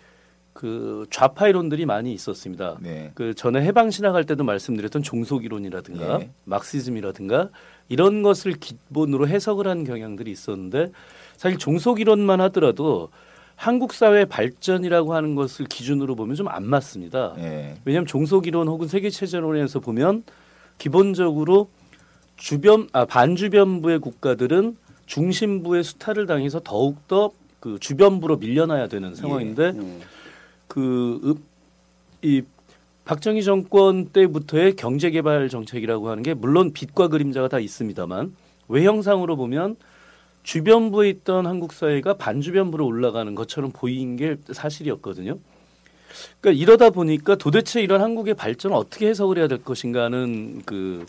그 0.54 1.06
좌파 1.10 1.48
이론들이 1.48 1.86
많이 1.86 2.14
있었습니다. 2.14 2.78
네. 2.82 3.12
그 3.14 3.34
전에 3.34 3.62
해방 3.62 3.92
신학할 3.92 4.26
때도 4.26 4.44
말씀드렸던 4.44 5.04
종속 5.04 5.44
이론이라든가 5.44 6.22
예. 6.22 6.30
막시즘이라든가 6.46 7.50
이런 7.90 8.24
것을 8.24 8.54
기본으로 8.54 9.28
해석을 9.28 9.68
한 9.68 9.84
경향들이 9.84 10.32
있었는데 10.32 10.92
사실 11.38 11.58
종속 11.60 12.00
이론만 12.00 12.42
하더라도 12.42 13.10
한국 13.56 13.94
사회 13.94 14.26
발전이라고 14.26 15.14
하는 15.14 15.36
것을 15.36 15.66
기준으로 15.66 16.16
보면 16.16 16.36
좀 16.36 16.48
안 16.50 16.66
맞습니다. 16.66 17.34
네. 17.38 17.78
왜냐하면 17.86 18.06
종속 18.08 18.48
이론 18.48 18.68
혹은 18.68 18.88
세계 18.88 19.10
체제론에서 19.10 19.80
보면 19.80 20.24
기본적으로 20.78 21.70
주변 22.38 22.90
아 22.92 23.06
반주변부의 23.06 24.00
국가들은 24.00 24.76
중심부의 25.06 25.84
수탈을 25.84 26.26
당해서 26.26 26.60
더욱 26.64 27.08
더그 27.08 27.78
주변부로 27.80 28.38
밀려나야 28.38 28.88
되는 28.88 29.16
상황인데 29.16 29.70
음, 29.70 30.02
그이 30.68 32.42
박정희 33.06 33.44
정권 33.44 34.08
때부터의 34.08 34.76
경제 34.76 35.12
개발 35.12 35.48
정책이라고 35.48 36.10
하는 36.10 36.24
게 36.24 36.34
물론 36.34 36.74
빛과 36.74 37.08
그림자가 37.08 37.48
다 37.48 37.60
있습니다만 37.60 38.36
외형상으로 38.68 39.36
보면 39.36 39.76
주변부에 40.42 41.10
있던 41.10 41.46
한국 41.46 41.74
사회가 41.74 42.16
반주변부로 42.16 42.86
올라가는 42.86 43.34
것처럼 43.36 43.72
보이는 43.72 44.16
게 44.16 44.38
사실이었거든요. 44.52 45.38
그러니까 46.40 46.62
이러다 46.62 46.90
보니까 46.90 47.36
도대체 47.36 47.82
이런 47.82 48.02
한국의 48.02 48.34
발전을 48.34 48.76
어떻게 48.76 49.08
해석을 49.08 49.38
해야 49.38 49.48
될 49.48 49.64
것인가 49.64 50.04
하는 50.04 50.62
그, 50.66 51.06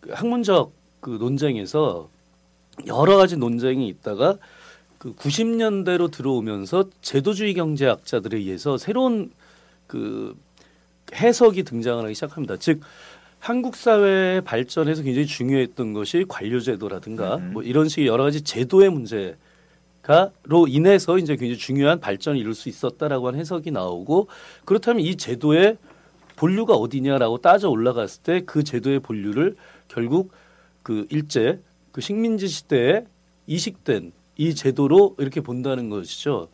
그 0.00 0.12
학문적 0.12 0.72
그 1.00 1.10
논쟁에서 1.10 2.08
여러 2.86 3.16
가지 3.16 3.36
논쟁이 3.36 3.88
있다가 3.88 4.38
그 4.98 5.14
90년대로 5.14 6.10
들어오면서 6.10 6.84
제도주의 7.02 7.54
경제학자들에 7.54 8.38
의해서 8.38 8.78
새로운 8.78 9.32
그 9.86 10.36
해석이 11.12 11.62
등장을 11.64 12.02
하기 12.04 12.14
시작합니다. 12.14 12.56
즉 12.56 12.80
한국 13.38 13.74
사회의 13.76 14.40
발전에서 14.40 15.02
굉장히 15.02 15.26
중요했던 15.26 15.92
것이 15.92 16.24
관료제도라든가 16.28 17.36
음. 17.36 17.50
뭐 17.54 17.62
이런 17.62 17.88
식의 17.88 18.06
여러 18.06 18.24
가지 18.24 18.42
제도의 18.42 18.90
문제 18.90 19.36
가로 20.02 20.66
인해서 20.68 21.18
이제 21.18 21.36
굉장히 21.36 21.56
중요한 21.56 22.00
발전을 22.00 22.38
이룰 22.38 22.54
수 22.54 22.68
있었다라고 22.68 23.28
하는 23.28 23.40
해석이 23.40 23.70
나오고 23.70 24.28
그렇다면 24.64 25.04
이 25.04 25.16
제도의 25.16 25.76
본류가 26.36 26.74
어디냐라고 26.74 27.38
따져 27.38 27.68
올라갔을 27.68 28.22
때 28.22 28.40
그 28.46 28.64
제도의 28.64 29.00
본류를 29.00 29.56
결국 29.88 30.32
그 30.82 31.06
일제 31.10 31.60
그 31.92 32.00
식민지 32.00 32.48
시대에 32.48 33.04
이식된 33.46 34.12
이 34.38 34.54
제도로 34.54 35.14
이렇게 35.18 35.40
본다는 35.40 35.88
것이죠. 35.90 36.48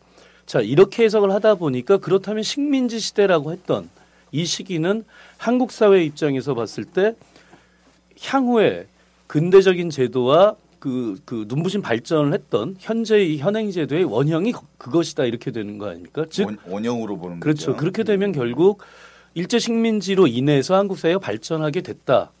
자, 0.45 0.61
이렇게 0.61 1.03
해석을 1.03 1.31
하다 1.31 1.55
보니까 1.55 1.97
그렇다면 1.97 2.43
식민지 2.43 2.99
시대라고 2.99 3.51
했던 3.51 3.89
이 4.31 4.45
시기는 4.45 5.03
한국 5.37 5.71
사회 5.71 6.03
입장에서 6.03 6.53
봤을 6.53 6.85
때 6.85 7.15
향후에 8.21 8.87
근대적인 9.27 9.89
제도와 9.89 10.55
그, 10.79 11.19
그 11.25 11.45
눈부신 11.47 11.81
발전을 11.81 12.33
했던 12.33 12.75
현재의 12.79 13.37
현행 13.37 13.69
제도의 13.69 14.05
원형이 14.05 14.53
그- 14.53 14.61
그것이다 14.77 15.25
이렇게 15.25 15.51
되는 15.51 15.77
거 15.77 15.89
아닙니까? 15.89 16.25
즉 16.29 16.45
원, 16.45 16.57
원형으로 16.65 17.17
보는 17.17 17.39
그렇죠. 17.41 17.67
거죠. 17.67 17.77
그렇게 17.77 18.03
되면 18.03 18.31
결국 18.31 18.81
일제 19.35 19.59
식민지로 19.59 20.27
인해서 20.27 20.75
한국 20.75 20.97
사회가 20.97 21.19
발전하게 21.19 21.81
됐다. 21.81 22.31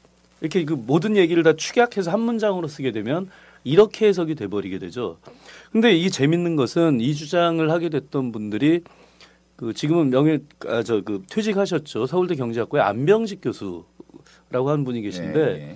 이렇게 0.41 0.63
그 0.63 0.73
모든 0.73 1.17
얘기를 1.17 1.43
다 1.43 1.53
축약해서 1.53 2.11
한 2.11 2.21
문장으로 2.21 2.67
쓰게 2.69 2.91
되면 2.91 3.29
이렇게 3.65 4.07
해석이 4.07 4.35
돼 4.35 4.47
버리게 4.47 4.79
되죠. 4.79 5.17
근데 5.73 5.93
이 5.95 6.09
재밌는 6.09 6.55
것은 6.55 7.01
이 7.01 7.13
주장을 7.13 7.69
하게 7.69 7.89
됐던 7.89 8.31
분들이 8.31 8.81
그 9.59 9.73
지금은 9.73 10.09
명예 10.09 10.39
아, 10.67 10.81
저 10.83 11.01
그 11.01 11.21
퇴직하셨죠 11.29 12.05
서울대 12.05 12.35
경제학과의 12.35 12.81
안병식 12.85 13.41
교수라고 13.41 14.69
하는 14.69 14.85
분이 14.85 15.01
계신데 15.01 15.39
예, 15.39 15.75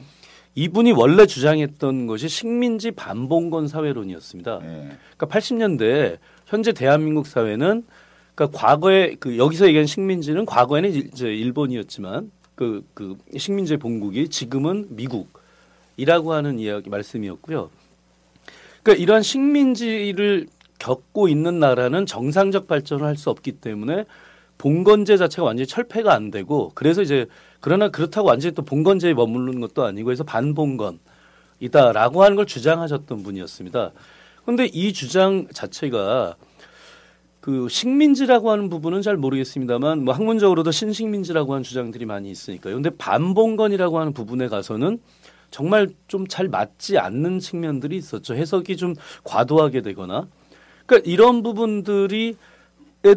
이분이 0.56 0.94
원래 0.94 1.26
주장했던 1.26 2.08
것이 2.08 2.30
식민지 2.30 2.92
반봉건 2.92 3.68
사회론이었습니다. 3.68 4.60
예, 4.64 4.68
예. 4.68 4.98
그러니까 5.18 5.28
80년대 5.28 6.18
현재 6.46 6.72
대한민국 6.72 7.28
사회는 7.28 7.84
그러니까 8.36 8.58
과거에 8.58 9.16
그 9.20 9.38
여기서 9.38 9.68
얘기한 9.68 9.86
식민지는 9.86 10.46
과거에는 10.46 10.90
이제 10.90 11.28
일본이었지만 11.28 12.32
그, 12.56 12.86
그 12.94 13.18
식민지의 13.36 13.80
본국이 13.80 14.30
지금은 14.30 14.88
미국이라고 14.92 16.32
하는 16.34 16.58
이야기 16.60 16.90
말씀이었고요. 16.90 17.70
그러니까 18.82 19.02
이러한 19.02 19.24
식민지를 19.24 20.48
겪고 20.84 21.28
있는 21.30 21.60
나라는 21.60 22.06
정상적 22.06 22.68
발전을 22.68 23.06
할 23.06 23.16
수 23.16 23.30
없기 23.30 23.54
때문에 23.54 24.06
봉건제 24.58 25.18
자체가 25.18 25.44
완전히 25.44 25.68
철폐가 25.68 26.14
안 26.14 26.32
되고 26.32 26.72
그래서 26.76 27.02
이제 27.02 27.28
그러나 27.60 27.90
그렇다고 27.90 28.28
완전히 28.28 28.54
또 28.54 28.64
봉건제에 28.64 29.14
머무르는 29.14 29.62
것도 29.62 29.84
아니고 29.84 30.12
해서 30.12 30.24
반봉건이다라고 30.24 32.24
하는 32.24 32.36
걸 32.36 32.46
주장하셨던 32.46 33.24
분이었습니다. 33.24 33.92
그런데 34.44 34.66
이 34.66 34.94
주장 34.94 35.48
자체가 35.54 36.36
그 37.40 37.68
식민지라고 37.70 38.52
하는 38.52 38.70
부분은 38.70 39.02
잘 39.02 39.18
모르겠습니다만 39.18 40.06
뭐 40.06 40.14
학문적으로도 40.14 40.72
신식민지라고 40.72 41.54
하는 41.54 41.64
주장들이 41.64 42.06
많이 42.06 42.32
있으니까요. 42.32 42.76
근데 42.76 42.90
반봉건이라고 42.90 44.00
하는 44.00 44.14
부분에 44.14 44.48
가서는 44.48 45.00
정말 45.52 45.90
좀 46.08 46.26
잘 46.28 46.48
맞지 46.48 46.98
않는 46.98 47.40
측면들이 47.40 47.98
있었죠. 47.98 48.36
해석이 48.36 48.78
좀 48.78 48.96
과도하게 49.24 49.82
되거나. 49.82 50.28
그러니까 50.86 51.10
이런 51.10 51.44
부분들이에 51.44 52.36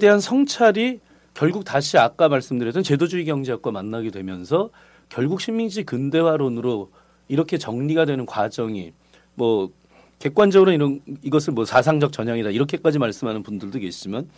대한 0.00 0.20
성찰이 0.20 1.00
결국 1.34 1.64
다시 1.64 1.98
아까 1.98 2.28
말씀드렸던 2.28 2.82
제도주의 2.82 3.24
경제학과 3.24 3.70
만나게 3.70 4.10
되면서 4.10 4.70
결국 5.08 5.40
식민지 5.40 5.84
근대화론으로 5.84 6.90
이렇게 7.28 7.58
정리가 7.58 8.04
되는 8.04 8.24
과정이 8.24 8.92
뭐 9.34 9.70
객관적으로 10.18 10.72
이런 10.72 11.00
이것을 11.22 11.52
뭐 11.52 11.64
사상적 11.64 12.12
전향이다 12.12 12.50
이렇게까지 12.50 12.98
말씀하는 12.98 13.42
분들도 13.42 13.78
계시지만 13.78 14.28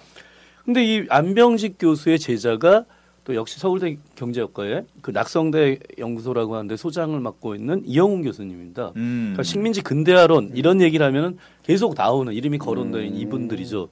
근데 0.65 0.85
이 0.85 1.07
안병식 1.09 1.77
교수의 1.79 2.19
제자가 2.19 2.85
또 3.29 3.35
역시 3.35 3.61
서울대 3.61 3.99
경제학과의 4.15 4.87
그 5.03 5.11
낙성대 5.11 5.81
연구소라고 5.99 6.55
하는데 6.55 6.75
소장을 6.79 7.21
맡고 7.21 7.55
있는 7.57 7.83
이영훈 7.85 8.23
교수님입니다. 8.23 8.93
음. 8.97 9.21
그러니까 9.27 9.43
식민지 9.43 9.83
근대화론 9.83 10.53
이런 10.55 10.81
얘기를 10.81 11.05
하면은 11.05 11.37
계속 11.63 11.95
나오는 11.95 12.33
이름이 12.33 12.57
거론되는 12.57 13.15
이분들이죠. 13.15 13.91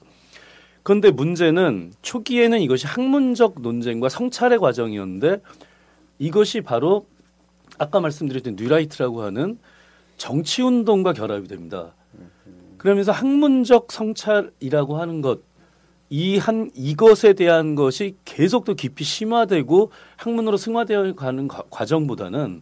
그런데 0.81 1.11
문제는 1.11 1.93
초기에는 2.01 2.61
이것이 2.61 2.87
학문적 2.87 3.61
논쟁과 3.61 4.09
성찰의 4.09 4.57
과정이었는데 4.57 5.39
이것이 6.17 6.61
바로 6.61 7.05
아까 7.77 7.99
말씀드렸던 7.99 8.55
뉴라이트라고 8.55 9.21
하는 9.21 9.59
정치 10.17 10.63
운동과 10.63 11.13
결합이 11.13 11.47
됩니다. 11.47 11.93
그러면서 12.79 13.11
학문적 13.11 13.91
성찰이라고 13.91 14.97
하는 14.97 15.21
것, 15.21 15.41
이 16.09 16.37
한 16.37 16.71
이것에 16.73 17.33
대한 17.33 17.75
것이 17.75 18.15
계속 18.23 18.63
더 18.65 18.73
깊이 18.73 19.03
심화되고 19.03 19.91
학문으로 20.15 20.55
승화되어 20.57 21.15
가는 21.15 21.47
과- 21.47 21.63
과정보다는 21.69 22.61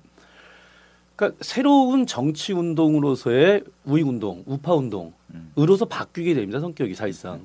그러니까 1.16 1.38
새로운 1.42 2.06
정치 2.08 2.54
운동으로서의 2.54 3.64
우익 3.86 4.08
운동, 4.08 4.44
우파 4.48 4.74
운동으로서 4.74 5.86
바뀌게 5.86 6.34
됩니다. 6.34 6.60
성격이 6.60 6.96
사실상. 6.96 7.42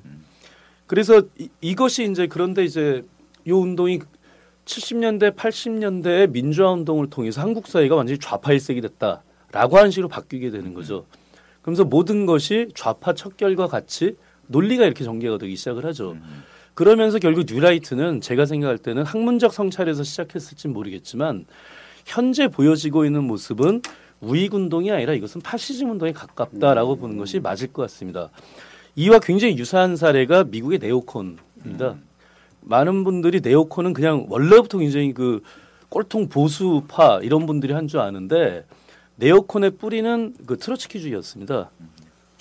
그래서 0.87 1.23
이, 1.39 1.49
이것이 1.61 2.11
이제 2.11 2.27
그런데 2.27 2.65
이제 2.65 3.05
이 3.47 3.51
운동이 3.53 4.01
70년대, 4.65 5.37
80년대의 5.37 6.31
민주화 6.31 6.73
운동을 6.73 7.11
통해서 7.11 7.41
한국 7.41 7.67
사회가 7.69 7.95
완전히 7.95 8.19
좌파 8.19 8.53
일색이 8.53 8.81
됐다라고 8.81 9.77
하는 9.79 9.91
식으로 9.91 10.09
바뀌게 10.09 10.51
되는 10.51 10.75
거죠. 10.75 11.05
그러면서 11.63 11.85
모든 11.85 12.27
것이 12.27 12.69
좌파 12.75 13.13
척결과 13.15 13.67
같이 13.69 14.17
논리가 14.51 14.85
이렇게 14.85 15.05
전개가 15.05 15.39
되기 15.39 15.57
시작을 15.57 15.85
하죠. 15.87 16.17
그러면서 16.75 17.19
결국 17.19 17.45
뉴라이트는 17.49 18.21
제가 18.21 18.47
생각할 18.47 18.79
때는 18.79 19.05
학문적 19.05 19.53
성찰에서 19.53 20.03
시작했을지 20.03 20.69
모르겠지만 20.69 21.47
현재 22.05 22.49
보여지고 22.49 23.05
있는 23.05 23.25
모습은 23.25 23.83
우익 24.21 24.55
운동이 24.55 24.91
아니라 24.91 25.15
이것은 25.15 25.41
파시즘 25.41 25.91
운동에 25.91 26.13
가깝다라고 26.13 26.97
보는 26.97 27.17
것이 27.17 27.41
맞을 27.41 27.69
것 27.73 27.83
같습니다. 27.83 28.31
이와 28.97 29.19
굉장히 29.21 29.57
유사한 29.57 29.97
사례가 29.97 30.45
미국의 30.45 30.79
네오콘입니다. 30.79 31.97
많은 32.63 33.05
분들이 33.05 33.41
네오콘은 33.41 33.93
그냥 33.95 34.27
원래부터 34.29 34.79
굉장히 34.79 35.13
그 35.15 35.43
꼴통 35.89 36.29
보수파 36.29 37.21
이런 37.23 37.47
분들이 37.47 37.73
한 37.73 37.87
줄 37.89 38.01
아는데 38.01 38.65
네오콘의 39.17 39.73
뿌리는 39.73 40.35
그 40.47 40.57
트로츠키주의였습니다. 40.57 41.71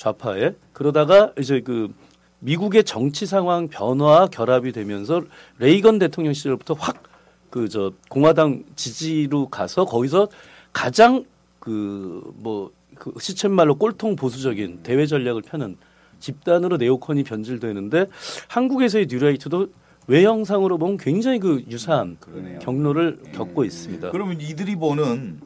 좌파에 0.10 0.56
그러다가 0.72 1.34
이제 1.38 1.60
그 1.60 1.94
미국의 2.40 2.86
정치 2.86 3.26
상황 3.26 3.68
변화와 3.68 4.28
결합이 4.28 4.72
되면서 4.72 5.22
레이건 5.60 6.00
대통령 6.00 6.34
시절부터 6.34 6.74
확 6.74 7.04
그 7.50 7.68
저 7.68 7.92
공화당 8.10 8.64
지지로 8.76 9.50
가서 9.50 9.84
거기서 9.86 10.28
가장 10.72 11.26
그 11.60 12.24
뭐 12.42 12.72
그 12.96 13.14
시쳇말로 13.20 13.76
꼴통 13.76 14.16
보수적인 14.18 14.82
대외 14.84 15.06
전략을 15.06 15.42
펴는 15.44 15.78
집단으로 16.20 16.76
네오콘이 16.78 17.24
변질되는데 17.24 18.08
한국에서의 18.50 19.08
뉴라이트도 19.10 19.68
외형상으로 20.08 20.78
보면 20.78 20.98
굉장히 20.98 21.40
그 21.40 21.64
유사한 21.70 22.18
그러네요. 22.20 22.60
경로를 22.60 23.20
겪고 23.32 23.64
있습니다. 23.64 24.12
그러면 24.12 24.42
이들이 24.42 24.76
보는 24.76 25.40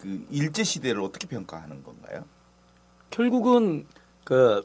그 0.00 0.24
일제 0.30 0.62
시대를 0.62 1.00
어떻게 1.02 1.26
평가하는 1.26 1.82
건가요? 1.82 2.24
결국은 3.14 3.86
그, 4.24 4.64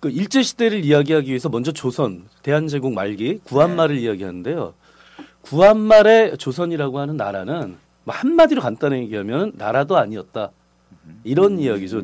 그 0.00 0.08
일제 0.08 0.42
시대를 0.42 0.82
이야기하기 0.82 1.28
위해서 1.28 1.50
먼저 1.50 1.72
조선 1.72 2.24
대한제국 2.42 2.94
말기 2.94 3.38
구한말을 3.44 3.98
이야기하는데요. 3.98 4.72
구한말의 5.42 6.38
조선이라고 6.38 6.98
하는 6.98 7.18
나라는 7.18 7.76
뭐 8.04 8.14
한마디로 8.14 8.62
간단히 8.62 9.00
얘기하면 9.02 9.52
나라도 9.56 9.98
아니었다 9.98 10.52
이런 11.22 11.58
이야기죠. 11.58 12.02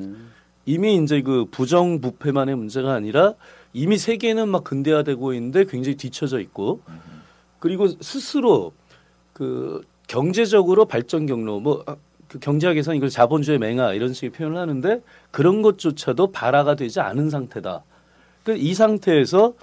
이미 0.67 0.97
이제 0.97 1.23
그 1.23 1.47
부정부패만의 1.51 2.55
문제가 2.55 2.93
아니라 2.93 3.33
이미 3.73 3.97
세계는 3.97 4.51
막 4.51 4.63
근대화되고 4.63 5.33
있는데 5.33 5.65
굉장히 5.65 5.97
뒤처져 5.97 6.41
있고 6.41 6.83
그리고 7.61 7.89
스스로 8.03 8.75
그 9.33 9.83
경제적으로 10.07 10.85
발전 10.85 11.25
경로 11.25 11.61
뭐 11.61 11.85
그 12.29 12.39
경제학에서는 12.39 12.97
이걸 12.97 13.09
자본주의 13.09 13.59
맹아 13.59 13.93
이런 13.95 14.12
식의 14.12 14.31
표현을 14.31 14.57
하는데 14.57 15.03
그런 15.31 15.62
것조차도 15.62 16.33
발화가 16.33 16.75
되지 16.75 17.01
않은 17.01 17.31
상태다. 17.31 17.85
그이 18.45 18.75
상태에서 18.75 19.55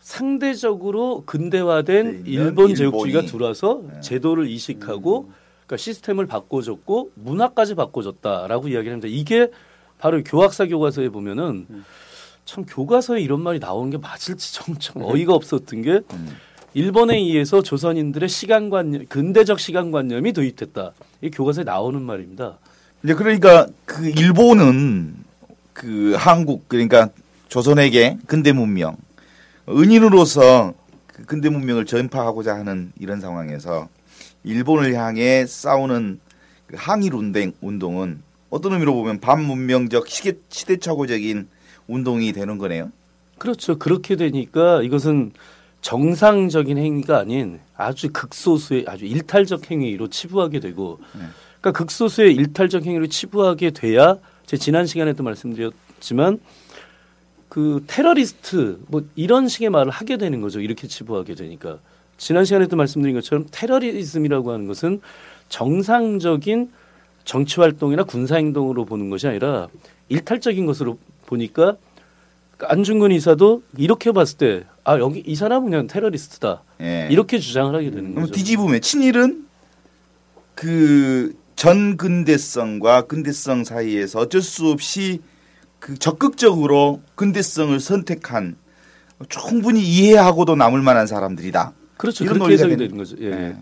상대적으로 0.00 1.22
근대화된 1.24 2.24
네, 2.24 2.30
일본 2.30 2.74
제국주의가 2.74 3.22
들어와서 3.22 3.82
네. 3.86 4.00
제도를 4.00 4.48
이식하고 4.48 5.30
그러니까 5.66 5.76
시스템을 5.76 6.26
바꿔줬고 6.26 7.12
문화까지 7.14 7.76
바꿔줬다라고 7.76 8.68
이야기를 8.68 8.92
합니다. 8.92 9.08
이게 9.08 9.48
바로 9.98 10.22
교학사 10.24 10.66
교과서에 10.66 11.08
보면은 11.08 11.66
참 12.44 12.64
교과서에 12.66 13.20
이런 13.20 13.40
말이 13.40 13.60
나오는 13.60 13.90
게 13.90 13.98
맞을지 13.98 14.54
좀, 14.54 14.76
좀 14.76 15.02
어이가 15.02 15.34
없었던 15.34 15.82
게 15.82 16.00
음. 16.12 16.36
일본에 16.74 17.16
의해서 17.16 17.62
조선인들의 17.62 18.28
시간관념, 18.28 19.06
근대적 19.08 19.60
시간관념이 19.60 20.32
도입됐다. 20.32 20.92
이 21.20 21.30
교과서에 21.30 21.64
나오는 21.64 22.00
말입니다. 22.00 22.58
이제 23.04 23.14
그러니까 23.14 23.66
그 23.84 24.08
일본은 24.08 25.14
그 25.72 26.14
한국 26.16 26.68
그러니까 26.68 27.10
조선에게 27.48 28.18
근대 28.26 28.52
문명 28.52 28.96
은인으로서 29.68 30.74
그 31.06 31.24
근대 31.24 31.50
문명을 31.50 31.84
전파하고자 31.84 32.54
하는 32.54 32.92
이런 32.98 33.20
상황에서 33.20 33.88
일본을 34.44 34.94
향해 34.94 35.44
싸우는 35.46 36.20
그 36.66 36.76
항일 36.78 37.14
운동 37.14 37.52
운동은 37.60 38.22
어떤 38.50 38.72
의미로 38.72 38.94
보면 38.94 39.20
반문명적 39.20 40.08
시대 40.08 40.38
시대착오적인 40.48 41.48
운동이 41.88 42.32
되는 42.32 42.58
거네요. 42.58 42.90
그렇죠. 43.38 43.78
그렇게 43.78 44.16
되니까 44.16 44.82
이것은 44.82 45.32
정상적인 45.82 46.78
행위가 46.78 47.18
아닌 47.18 47.60
아주 47.76 48.10
극소수의 48.12 48.86
아주 48.88 49.04
일탈적 49.04 49.70
행위로 49.70 50.08
치부하게 50.08 50.60
되고 50.60 50.98
그러니까 51.60 51.72
극소수의 51.72 52.34
일탈적 52.34 52.86
행위로 52.86 53.08
치부하게 53.08 53.72
돼야 53.72 54.16
제 54.46 54.56
지난 54.56 54.86
시간에도 54.86 55.22
말씀드렸지만 55.22 56.40
그 57.48 57.84
테러리스트 57.86 58.80
뭐 58.86 59.04
이런 59.14 59.46
식의 59.48 59.68
말을 59.68 59.90
하게 59.90 60.16
되는 60.16 60.40
거죠. 60.40 60.60
이렇게 60.60 60.86
치부하게 60.88 61.34
되니까 61.34 61.78
지난 62.16 62.44
시간에도 62.44 62.76
말씀드린 62.76 63.14
것처럼 63.16 63.46
테러리즘이라고 63.50 64.52
하는 64.52 64.66
것은 64.66 65.00
정상적인 65.48 66.70
정치 67.24 67.60
활동이나 67.60 68.04
군사 68.04 68.36
행동으로 68.36 68.84
보는 68.84 69.10
것이 69.10 69.26
아니라 69.26 69.68
일탈적인 70.08 70.64
것으로 70.64 70.98
보니까 71.26 71.76
안중근 72.64 73.12
이사도 73.12 73.62
이렇게 73.76 74.12
봤을 74.12 74.36
때 74.38 74.64
아 74.84 74.98
여기 74.98 75.22
이 75.24 75.36
사람은 75.36 75.70
그냥 75.70 75.86
테러리스트다 75.86 76.62
예. 76.80 77.06
이렇게 77.10 77.38
주장을 77.38 77.72
하게 77.72 77.90
되는 77.92 78.14
거죠. 78.16 78.32
뒤집으면 78.32 78.80
친일은 78.80 79.46
그 80.54 81.34
전근대성과 81.56 83.02
근대성 83.02 83.62
사이에서 83.64 84.18
어쩔 84.20 84.42
수 84.42 84.68
없이 84.68 85.20
그 85.78 85.96
적극적으로 85.98 87.00
근대성을 87.14 87.78
선택한 87.78 88.56
충분히 89.28 89.82
이해하고도 89.82 90.56
남을 90.56 90.82
만한 90.82 91.06
사람들이다. 91.06 91.72
그렇죠. 91.96 92.24
이런 92.24 92.38
논리가 92.38 92.66
되는- 92.66 92.78
되는 92.78 92.96
거죠. 92.96 93.16
예. 93.20 93.26
예. 93.30 93.56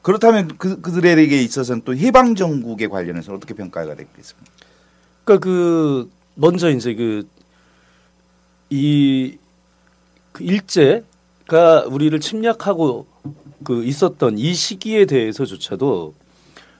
그렇다면 0.00 0.52
그, 0.56 0.80
그들에게 0.80 1.42
있어서는 1.42 1.82
또 1.84 1.94
해방 1.94 2.34
정국에 2.34 2.86
관련해서 2.86 3.34
어떻게 3.34 3.52
평가가 3.52 3.94
되겠습니까? 3.96 4.50
그러니까 5.24 5.44
그 5.44 6.10
먼저 6.36 6.70
이제 6.70 6.94
그 6.94 7.28
이 8.70 9.38
그 10.32 10.44
일제가 10.44 11.86
우리를 11.88 12.18
침략하고 12.20 13.06
그 13.64 13.84
있었던 13.84 14.38
이 14.38 14.54
시기에 14.54 15.04
대해서조차도 15.06 16.14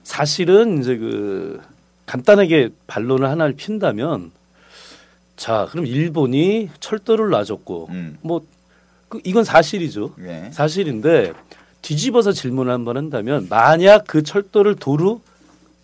사실은 0.03 0.79
이제 0.79 0.97
그 0.97 1.59
간단하게 2.05 2.69
반론을 2.87 3.29
하나를 3.29 3.55
핀다면 3.55 4.31
자 5.35 5.67
그럼 5.71 5.85
일본이 5.85 6.69
철도를 6.79 7.29
놔줬고 7.29 7.87
음. 7.91 8.17
뭐 8.21 8.41
그 9.09 9.19
이건 9.23 9.43
사실이죠. 9.43 10.13
예. 10.21 10.51
사실인데 10.53 11.33
뒤집어서 11.81 12.31
질문을 12.31 12.71
한번 12.71 12.95
한다면 12.95 13.47
만약 13.49 14.05
그 14.05 14.21
철도를 14.21 14.75
도로 14.75 15.21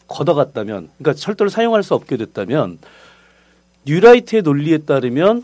걷어갔다면 0.08 0.90
그러니까 1.00 1.20
철도를 1.20 1.50
사용할 1.50 1.82
수 1.82 1.96
없게 1.96 2.18
됐다면 2.18 2.78
뉴라이트의 3.88 4.44
논리에 4.44 4.78
따르면 4.78 5.44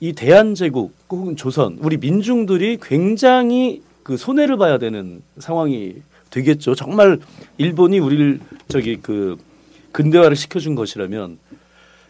이 0.00 0.12
대한제국 0.12 0.94
혹은 1.08 1.36
조선 1.36 1.78
우리 1.80 1.96
민중들이 1.96 2.78
굉장히 2.82 3.82
그 4.02 4.16
손해를 4.16 4.56
봐야 4.56 4.78
되는 4.78 5.22
상황이 5.38 5.94
되겠죠. 6.30 6.74
정말 6.74 7.18
일본이 7.56 7.98
우리를 7.98 8.40
저기 8.68 8.96
그 8.96 9.36
근대화를 9.92 10.36
시켜준 10.36 10.74
것이라면 10.74 11.38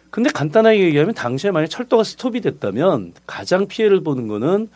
근데 0.09 0.29
간단하게 0.29 0.79
얘기하면 0.79 1.13
당시에 1.13 1.51
만약 1.51 1.67
철도가 1.67 2.03
스톱이 2.03 2.41
됐다면 2.41 3.13
가장 3.25 3.67
피해를 3.67 4.01
보는 4.01 4.27
거는 4.27 4.69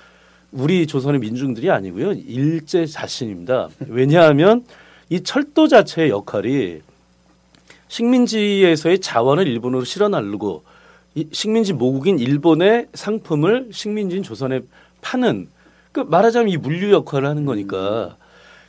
우리 0.52 0.86
조선의 0.88 1.20
민중들이 1.20 1.70
아니고요. 1.70 2.14
일제 2.14 2.86
자신입니다. 2.86 3.70
왜냐하면 3.88 4.66
이 5.10 5.22
철도 5.22 5.68
자체의 5.68 6.10
역할이 6.10 6.82
식민지에서의 7.88 9.00
자원을 9.00 9.48
일본으로 9.48 9.84
실어 9.84 10.08
나르고 10.10 10.64
이 10.64 10.71
식민지 11.32 11.74
모국인 11.74 12.20
일본의 12.20 12.88
상품을 12.94 13.70
식민지인 13.72 14.24
조선에 14.24 14.62
파는 15.02 15.48
그 15.92 16.00
말하자면 16.00 16.50
이 16.50 16.58
물류 16.58 16.92
역할을 16.92 17.28
하는 17.28 17.46
거니까 17.46 18.16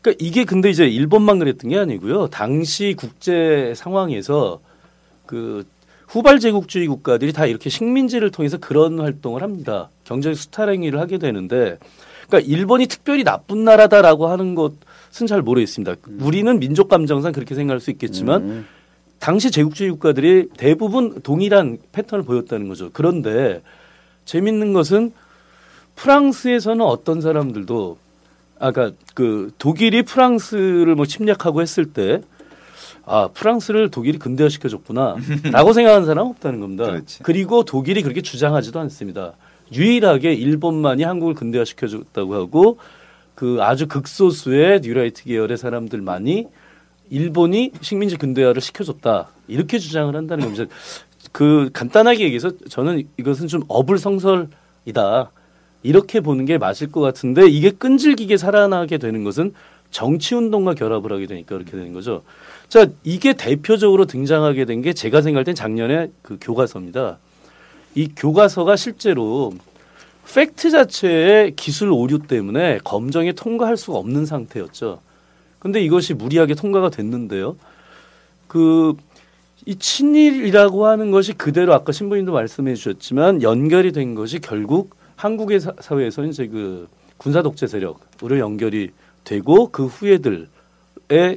그러니까 0.02 0.24
이게 0.24 0.44
근데 0.44 0.68
이제 0.68 0.86
일본만 0.86 1.38
그랬던 1.38 1.70
게 1.70 1.78
아니고요. 1.78 2.26
당시 2.28 2.94
국제 2.96 3.72
상황에서 3.76 4.60
그 5.26 5.64
후발 6.08 6.40
제국주의 6.40 6.88
국가들이 6.88 7.32
다 7.32 7.46
이렇게 7.46 7.70
식민지를 7.70 8.30
통해서 8.30 8.58
그런 8.58 9.00
활동을 9.00 9.42
합니다. 9.42 9.88
경제 10.04 10.34
수탈 10.34 10.68
행위를 10.68 11.00
하게 11.00 11.16
되는데, 11.16 11.78
그러니까 12.28 12.52
일본이 12.52 12.86
특별히 12.86 13.24
나쁜 13.24 13.64
나라다라고 13.64 14.26
하는 14.26 14.54
것은 14.54 15.26
잘 15.26 15.40
모르겠습니다. 15.40 15.94
우리는 16.20 16.58
민족 16.58 16.88
감정상 16.88 17.32
그렇게 17.32 17.54
생각할 17.54 17.80
수 17.80 17.90
있겠지만, 17.90 18.42
음. 18.42 18.66
당시 19.22 19.52
제국주의 19.52 19.88
국가들이 19.90 20.48
대부분 20.56 21.20
동일한 21.22 21.78
패턴을 21.92 22.24
보였다는 22.24 22.66
거죠. 22.66 22.90
그런데 22.92 23.62
재밌는 24.24 24.72
것은 24.72 25.12
프랑스에서는 25.94 26.84
어떤 26.84 27.20
사람들도 27.20 27.98
아까 28.58 28.90
그 29.14 29.52
독일이 29.58 30.02
프랑스를 30.02 30.96
뭐 30.96 31.06
침략하고 31.06 31.62
했을 31.62 31.92
때 31.92 32.20
아, 33.04 33.28
프랑스를 33.32 33.92
독일이 33.92 34.18
근대화 34.18 34.48
시켜 34.48 34.68
줬구나. 34.68 35.14
라고 35.52 35.72
생각하는 35.72 36.04
사람은 36.04 36.30
없다는 36.32 36.58
겁니다. 36.58 36.86
그렇지. 36.86 37.22
그리고 37.22 37.64
독일이 37.64 38.02
그렇게 38.02 38.22
주장하지도 38.22 38.80
않습니다. 38.80 39.34
유일하게 39.72 40.34
일본만이 40.34 41.04
한국을 41.04 41.34
근대화 41.34 41.64
시켜 41.64 41.86
줬다고 41.86 42.34
하고 42.34 42.78
그 43.36 43.58
아주 43.60 43.86
극소수의 43.86 44.80
뉴라이트 44.80 45.22
계열의 45.22 45.58
사람들만이 45.58 46.48
일본이 47.12 47.72
식민지 47.82 48.16
근대화를 48.16 48.62
시켜줬다. 48.62 49.28
이렇게 49.46 49.78
주장을 49.78 50.16
한다는 50.16 50.44
겁니다. 50.44 50.64
그 51.30 51.68
간단하게 51.74 52.24
얘기해서 52.24 52.52
저는 52.70 53.06
이것은 53.18 53.48
좀 53.48 53.62
어불성설이다. 53.68 55.30
이렇게 55.82 56.20
보는 56.20 56.46
게 56.46 56.56
맞을 56.56 56.90
것 56.90 57.02
같은데 57.02 57.46
이게 57.48 57.70
끈질기게 57.70 58.38
살아나게 58.38 58.96
되는 58.96 59.24
것은 59.24 59.52
정치 59.90 60.34
운동과 60.34 60.72
결합을 60.72 61.12
하게 61.12 61.26
되니까 61.26 61.54
그렇게 61.56 61.72
되는 61.72 61.92
거죠. 61.92 62.22
자, 62.70 62.86
이게 63.04 63.34
대표적으로 63.34 64.06
등장하게 64.06 64.64
된 64.64 64.80
게 64.80 64.94
제가 64.94 65.20
생각할 65.20 65.44
땐 65.44 65.54
작년에 65.54 66.10
그 66.22 66.38
교과서입니다. 66.40 67.18
이 67.94 68.08
교과서가 68.16 68.76
실제로 68.76 69.52
팩트 70.34 70.70
자체의 70.70 71.56
기술 71.56 71.90
오류 71.92 72.20
때문에 72.20 72.78
검정에 72.84 73.32
통과할 73.32 73.76
수가 73.76 73.98
없는 73.98 74.24
상태였죠. 74.24 75.00
근데 75.62 75.80
이것이 75.80 76.12
무리하게 76.14 76.56
통과가 76.56 76.90
됐는데요. 76.90 77.54
그, 78.48 78.94
이 79.64 79.76
친일이라고 79.76 80.86
하는 80.86 81.12
것이 81.12 81.34
그대로 81.34 81.72
아까 81.72 81.92
신부님도 81.92 82.32
말씀해 82.32 82.74
주셨지만 82.74 83.42
연결이 83.42 83.92
된 83.92 84.16
것이 84.16 84.40
결국 84.40 84.96
한국의 85.14 85.60
사- 85.60 85.72
사회에서 85.78 86.24
이제 86.24 86.48
그 86.48 86.88
군사 87.16 87.42
독재 87.42 87.68
세력으로 87.68 88.40
연결이 88.40 88.90
되고 89.22 89.68
그 89.70 89.86
후예들의 89.86 90.48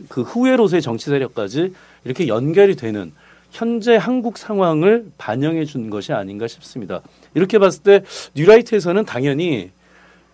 그 0.09 0.23
후예로서의 0.23 0.81
정치 0.81 1.05
세력까지 1.11 1.73
이렇게 2.03 2.27
연결이 2.27 2.75
되는 2.75 3.11
현재 3.51 3.95
한국 3.95 4.39
상황을 4.39 5.05
반영해 5.19 5.65
준 5.65 5.91
것이 5.91 6.13
아닌가 6.13 6.47
싶습니다. 6.47 7.01
이렇게 7.35 7.59
봤을 7.59 7.83
때 7.83 8.03
뉴라이트에서는 8.33 9.05
당연히 9.05 9.69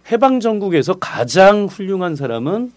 해방 0.10 0.40
전국에서 0.40 0.94
가장 0.94 1.66
훌륭한 1.66 2.16
사람은 2.16 2.72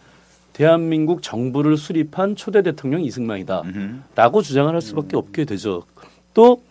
대한민국 0.55 1.23
정부를 1.23 1.77
수립한 1.77 2.37
초대 2.37 2.62
대통령 2.62 3.03
이승만이다. 3.03 3.61
음흠. 3.62 4.01
라고 4.14 4.40
주장을 4.40 4.73
할 4.73 4.81
수밖에 4.81 5.17
없게 5.17 5.45
되죠. 5.45 5.85
또 6.33 6.62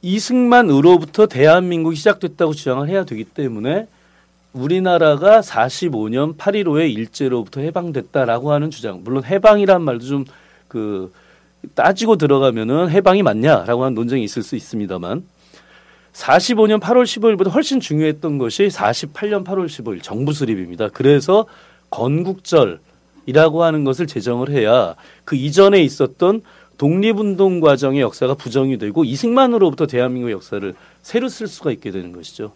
이승만으로부터 0.00 1.26
대한민국이 1.26 1.96
시작됐다고 1.96 2.54
주장을 2.54 2.88
해야 2.88 3.04
되기 3.04 3.24
때문에 3.24 3.86
우리나라가 4.54 5.40
45년 5.40 6.38
8.15의 6.38 6.90
일제로부터 6.94 7.60
해방됐다라고 7.60 8.52
하는 8.52 8.70
주장. 8.70 9.02
물론 9.04 9.24
해방이란 9.24 9.82
말도 9.82 10.06
좀 10.06 10.24
그 10.68 11.12
따지고 11.74 12.16
들어가면은 12.16 12.90
해방이 12.90 13.22
맞냐라고 13.22 13.82
하는 13.84 13.94
논쟁이 13.94 14.22
있을 14.22 14.42
수 14.42 14.54
있습니다만 14.54 15.24
45년 16.12 16.80
8월 16.80 17.04
15일보다 17.04 17.52
훨씬 17.52 17.80
중요했던 17.80 18.38
것이 18.38 18.68
48년 18.68 19.44
8월 19.44 19.66
15일 19.66 20.02
정부 20.02 20.32
수립입니다. 20.32 20.88
그래서 20.88 21.46
건국절이라고 21.90 23.64
하는 23.64 23.84
것을 23.84 24.06
제정을 24.06 24.50
해야 24.50 24.94
그 25.24 25.36
이전에 25.36 25.82
있었던 25.82 26.42
독립운동 26.78 27.60
과정의 27.60 28.00
역사가 28.00 28.34
부정이 28.34 28.78
되고 28.78 29.04
이승만으로부터 29.04 29.86
대한민국 29.86 30.30
역사를 30.30 30.74
새로 31.02 31.28
쓸 31.28 31.48
수가 31.48 31.72
있게 31.72 31.90
되는 31.90 32.12
것이죠. 32.12 32.52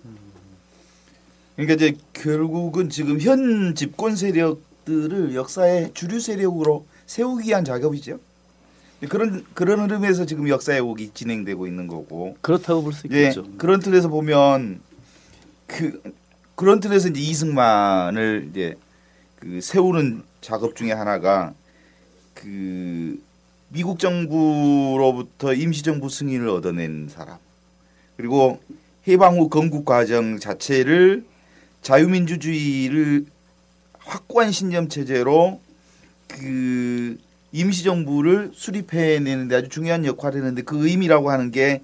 그러니까 1.56 1.74
이제 1.74 1.96
결국은 2.12 2.88
지금 2.88 3.20
현 3.20 3.74
집권 3.74 4.16
세력들을 4.16 5.34
역사의 5.34 5.90
주류 5.94 6.20
세력으로 6.20 6.86
세우기 7.06 7.48
위한 7.48 7.64
작업이죠. 7.64 8.18
그런 9.08 9.44
그런 9.54 9.80
흐름에서 9.80 10.26
지금 10.26 10.48
역사 10.48 10.72
왜곡이 10.72 11.10
진행되고 11.12 11.66
있는 11.66 11.88
거고. 11.88 12.36
그렇다고 12.40 12.82
볼수 12.82 13.08
예, 13.10 13.22
있겠죠. 13.22 13.44
그런 13.58 13.80
틀에서 13.80 14.08
보면 14.08 14.80
그 15.66 16.00
그런 16.54 16.78
틀에서 16.80 17.08
이제 17.08 17.20
이승만을 17.20 18.48
이제 18.50 18.76
그 19.42 19.60
세우는 19.60 20.22
작업 20.40 20.76
중에 20.76 20.92
하나가 20.92 21.52
그 22.32 23.20
미국 23.70 23.98
정부로부터 23.98 25.52
임시정부 25.52 26.08
승인을 26.08 26.48
얻어낸 26.48 27.08
사람. 27.08 27.38
그리고 28.16 28.60
해방 29.08 29.40
후 29.40 29.48
건국 29.48 29.84
과정 29.84 30.38
자체를 30.38 31.24
자유민주주의를 31.82 33.26
확고한 33.98 34.52
신념 34.52 34.88
체제로 34.88 35.60
그 36.28 37.18
임시정부를 37.50 38.52
수립해내는데 38.54 39.56
아주 39.56 39.68
중요한 39.70 40.04
역할을 40.04 40.36
했는데 40.36 40.62
그 40.62 40.86
의미라고 40.86 41.32
하는 41.32 41.50
게 41.50 41.82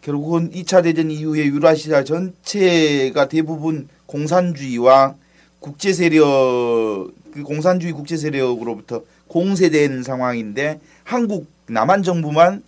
결국은 0.00 0.50
2차 0.50 0.82
대전 0.82 1.12
이후에 1.12 1.44
유라시아 1.44 2.02
전체가 2.02 3.28
대부분 3.28 3.88
공산주의와 4.06 5.21
국제 5.62 5.92
세력 5.92 7.12
그 7.32 7.42
공산주의 7.44 7.92
국제 7.92 8.16
세력으로부터 8.16 9.02
공세된 9.28 10.02
상황인데 10.02 10.80
한국 11.04 11.46
남한 11.66 12.02
정부만 12.02 12.62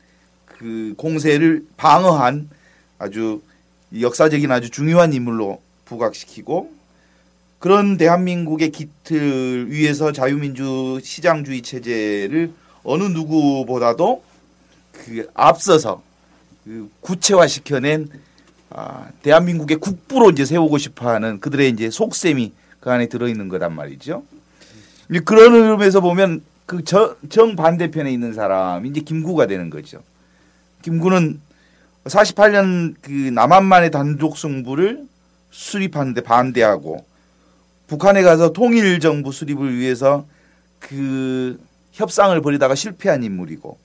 그 0.47 0.95
공세를 0.97 1.67
방어한 1.77 2.49
아주 2.99 3.43
역사적인 4.01 4.51
아주 4.51 4.71
중요한 4.71 5.13
인물로 5.13 5.61
부각시키고 5.85 6.73
그런 7.59 7.97
대한민국의 7.97 8.71
기틀 8.71 9.67
위에서 9.71 10.13
자유민주 10.13 11.01
시장주의 11.03 11.63
체제를 11.63 12.53
어느 12.85 13.03
누구보다도 13.03 14.23
그 14.93 15.29
앞서서 15.35 16.03
그 16.65 16.89
구체화시켜낸 17.01 18.09
아, 18.71 19.09
대한민국의 19.23 19.79
국부로 19.79 20.31
이제 20.31 20.45
세우고 20.45 20.79
싶어하는 20.79 21.41
그들의 21.41 21.71
이제 21.71 21.91
속셈이 21.91 22.53
그 22.85 22.91
안에 22.91 23.07
들어있는 23.07 23.49
거란 23.49 23.75
말이죠. 23.75 24.25
그런 25.25 25.55
의미에서 25.55 26.03
보면 26.03 26.43
그 26.67 26.83
정 26.85 27.57
반대편에 27.57 28.13
있는 28.13 28.35
사람이 28.35 28.91
이제 28.91 29.01
김구가 29.01 29.47
되는 29.47 29.71
거죠. 29.71 30.03
김구는 30.83 31.41
48년 32.05 32.95
그 33.01 33.11
남한만의 33.11 33.91
단독 33.91 34.37
승부를 34.37 35.07
수립하는데 35.51 36.21
반대하고 36.21 37.07
북한에 37.87 38.21
가서 38.23 38.53
통일 38.53 39.01
정부 39.01 39.33
수립을 39.33 39.79
위해서 39.79 40.27
그 40.79 41.59
협상을 41.93 42.39
벌이다가 42.43 42.75
실패한 42.75 43.23
인물이고 43.23 43.79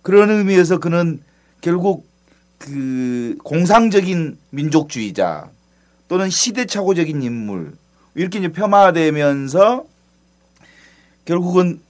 그런 0.00 0.30
의미에서 0.30 0.78
그는 0.78 1.22
결국 1.60 2.08
그 2.56 3.36
공상적인 3.44 4.38
민족주의자 4.48 5.50
또는 6.08 6.30
시대착오적인 6.30 7.22
인물 7.22 7.74
이렇게 8.14 8.38
이제 8.38 8.48
폄하되면서 8.48 9.84
결국은 11.24 11.80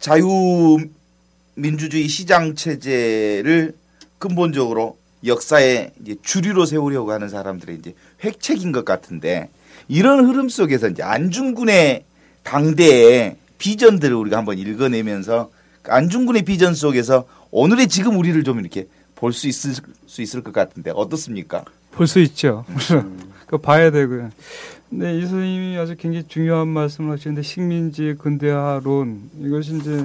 자유민주주의 0.00 2.08
시장 2.08 2.54
체제를 2.54 3.74
근본적으로 4.18 4.96
역사의 5.24 5.92
이제 6.02 6.16
주류로 6.22 6.66
세우려고 6.66 7.12
하는 7.12 7.28
사람들의 7.28 7.76
이제 7.76 7.94
획책인 8.24 8.72
것 8.72 8.84
같은데 8.84 9.48
이런 9.88 10.24
흐름 10.26 10.48
속에서 10.48 10.88
이제 10.88 11.02
안중근의 11.02 12.04
당대의 12.42 13.36
비전들을 13.58 14.14
우리가 14.16 14.38
한번 14.38 14.58
읽어내면서 14.58 15.50
그 15.82 15.92
안중근의 15.92 16.42
비전 16.42 16.74
속에서 16.74 17.26
오늘의 17.50 17.88
지금 17.88 18.18
우리를 18.18 18.42
좀 18.44 18.60
이렇게 18.60 18.86
볼 19.14 19.32
수 19.32 19.46
있을 19.46 19.74
수 20.06 20.20
있을 20.22 20.42
것 20.42 20.52
같은데 20.52 20.90
어떻습니까? 20.92 21.64
볼 21.92 22.08
수 22.08 22.18
있죠. 22.20 22.64
그 23.46 23.58
봐야 23.58 23.90
되고요. 23.92 24.30
네, 24.94 25.16
이 25.16 25.22
선생님이 25.22 25.78
아주 25.78 25.96
굉장히 25.96 26.28
중요한 26.28 26.68
말씀을 26.68 27.12
하시는데 27.12 27.40
식민지 27.40 28.14
근대화론 28.18 29.30
이것이 29.40 29.78
이제 29.78 30.04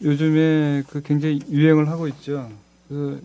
요즘에 0.00 0.84
그 0.88 1.02
굉장히 1.02 1.40
유행을 1.50 1.88
하고 1.88 2.06
있죠. 2.06 2.48
그 2.88 3.20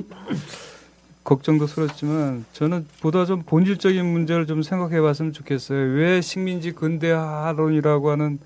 걱정도 1.24 1.68
스럽지만 1.68 2.46
저는 2.54 2.88
보다 3.02 3.26
좀 3.26 3.44
본질적인 3.44 4.04
문제를 4.04 4.48
좀 4.48 4.64
생각해 4.64 5.00
봤으면 5.00 5.32
좋겠어요. 5.32 5.78
왜 5.94 6.22
식민지 6.22 6.72
근대화론이라고 6.72 8.10
하는 8.10 8.40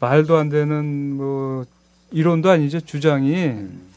말도 0.00 0.38
안 0.38 0.48
되는 0.48 1.14
뭐 1.14 1.64
이론도 2.10 2.50
아니죠. 2.50 2.80
주장이 2.80 3.46
음. 3.46 3.89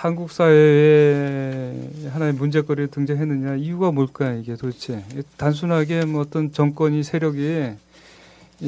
한국 0.00 0.32
사회에 0.32 1.74
하나의 2.10 2.32
문제거리에 2.32 2.86
등장했느냐 2.86 3.56
이유가 3.56 3.90
뭘까 3.90 4.32
이게 4.32 4.56
도대체 4.56 5.04
단순하게 5.36 6.06
뭐 6.06 6.22
어떤 6.22 6.54
정권이 6.54 7.02
세력이 7.02 7.72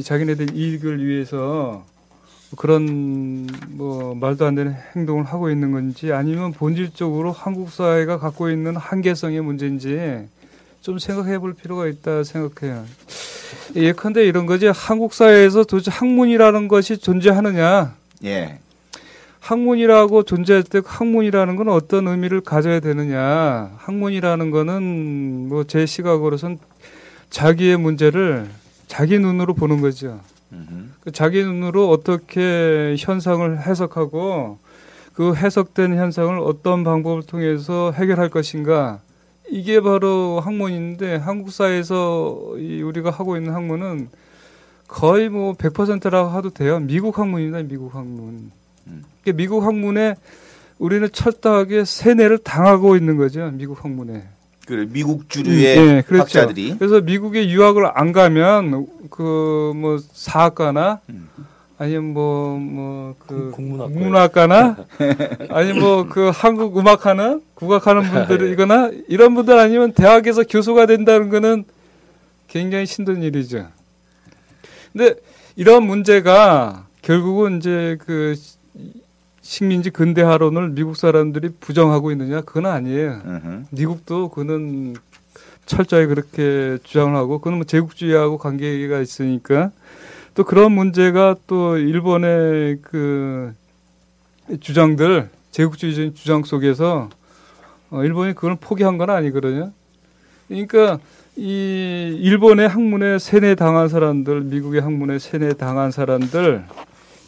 자기네들 0.05 0.55
이익을 0.55 1.03
위해서 1.03 1.87
그런 2.59 3.47
뭐 3.69 4.15
말도 4.15 4.45
안 4.45 4.55
되는 4.55 4.77
행동을 4.95 5.25
하고 5.25 5.49
있는 5.49 5.73
건지 5.73 6.13
아니면 6.13 6.53
본질적으로 6.53 7.33
한국 7.33 7.71
사회가 7.71 8.19
갖고 8.19 8.51
있는 8.51 8.77
한계성의 8.77 9.41
문제인지 9.41 10.29
좀 10.83 10.99
생각해 10.99 11.39
볼 11.39 11.55
필요가 11.55 11.87
있다 11.87 12.25
생각해요. 12.25 12.85
예컨대 13.75 14.27
이런 14.27 14.45
거지 14.45 14.67
한국 14.67 15.15
사회에서 15.15 15.65
도대체 15.65 15.91
학문이라는 15.93 16.69
것이 16.69 16.99
존재하느냐? 16.99 17.95
예. 18.25 18.59
학문이라고 19.43 20.23
존재할 20.23 20.63
때 20.63 20.81
학문이라는 20.85 21.57
건 21.57 21.69
어떤 21.69 22.07
의미를 22.07 22.41
가져야 22.41 22.79
되느냐. 22.79 23.73
학문이라는 23.77 24.51
거는 24.53 25.49
뭐 25.49 25.65
제 25.65 25.85
시각으로선 25.85 26.59
자기의 27.29 27.77
문제를 27.77 28.49
자기 28.87 29.19
눈으로 29.19 29.55
보는 29.55 29.81
거죠. 29.81 30.21
그 31.01 31.11
자기 31.11 31.43
눈으로 31.43 31.91
어떻게 31.91 32.95
현상을 32.97 33.59
해석하고 33.67 34.59
그 35.15 35.35
해석된 35.35 35.97
현상을 35.97 36.39
어떤 36.39 36.85
방법을 36.85 37.25
통해서 37.25 37.91
해결할 37.97 38.29
것인가. 38.29 39.01
이게 39.51 39.81
바로 39.81 40.39
학문인데 40.41 41.17
한국 41.17 41.51
사회에서 41.51 42.55
이 42.59 42.81
우리가 42.83 43.11
하고 43.11 43.37
있는 43.37 43.53
학문은 43.55 44.09
거의 44.87 45.29
뭐 45.29 45.55
100%라고 45.55 46.39
해도 46.39 46.51
돼요. 46.51 46.79
미국 46.79 47.19
학문입니다. 47.19 47.63
미국 47.63 47.95
학문. 47.95 48.62
미국 49.35 49.65
학문에 49.65 50.15
우리는 50.79 51.09
철저하게 51.13 51.85
세뇌를 51.85 52.39
당하고 52.39 52.97
있는 52.97 53.17
거죠. 53.17 53.51
미국 53.53 53.85
학문에. 53.85 54.25
그래 54.67 54.87
미국 54.89 55.29
주류의 55.29 55.79
음, 55.79 55.87
네, 55.87 56.03
그렇죠. 56.03 56.41
학자들이. 56.41 56.77
그래서 56.79 57.01
미국에 57.01 57.49
유학을 57.49 57.91
안 57.95 58.13
가면 58.13 58.87
그 59.11 59.73
뭐 59.75 59.99
사학과나 60.13 61.01
음. 61.11 61.29
아니면 61.79 62.13
뭐 62.13 62.59
뭐그 62.59 63.55
문학과나 63.59 64.77
아니면 65.51 65.81
뭐그 65.81 66.31
한국 66.33 66.79
음악하는 66.79 67.43
국악하는 67.55 68.03
분들이거나 68.03 68.93
이런 69.09 69.35
분들 69.35 69.59
아니면 69.59 69.93
대학에서 69.93 70.45
교수가 70.45 70.87
된다는 70.87 71.29
거는 71.29 71.65
굉장히 72.47 72.85
힘든 72.85 73.23
일이죠. 73.23 73.67
근데 74.93 75.15
이런 75.57 75.85
문제가 75.85 76.87
결국은 77.03 77.59
이제 77.59 77.97
그 78.01 78.37
식민지 79.43 79.91
근대화론을 79.91 80.71
미국 80.71 80.97
사람들이 80.97 81.51
부정하고 81.61 82.13
있느냐 82.13 82.41
그건 82.41 82.67
아니에요. 82.67 83.21
uh-huh. 83.25 83.65
미국도 83.71 84.31
그는 84.31 84.95
철저히 85.67 86.07
그렇게 86.07 86.79
주장을 86.83 87.15
하고 87.15 87.41
그는 87.41 87.59
뭐 87.59 87.65
제국주의하고 87.65 88.39
관계가 88.39 89.01
있으니까 89.01 89.71
또 90.35 90.45
그런 90.45 90.73
문제가 90.73 91.37
또 91.47 91.77
일본의 91.77 92.79
그 92.83 93.53
주장들 94.61 95.29
제국주의적인 95.51 96.15
주장 96.15 96.43
속에서 96.45 97.11
어, 97.91 98.05
일본이 98.05 98.35
그걸 98.35 98.57
포기한 98.59 98.97
건 98.97 99.11
아니거든요. 99.11 99.73
그러니까 100.49 100.99
이 101.37 102.17
일본의 102.21 102.69
학문에 102.69 103.19
세뇌 103.19 103.55
당한 103.55 103.89
사람들, 103.89 104.43
미국의 104.43 104.81
학문에 104.81 105.19
세뇌 105.19 105.55
당한 105.55 105.91
사람들 105.91 106.65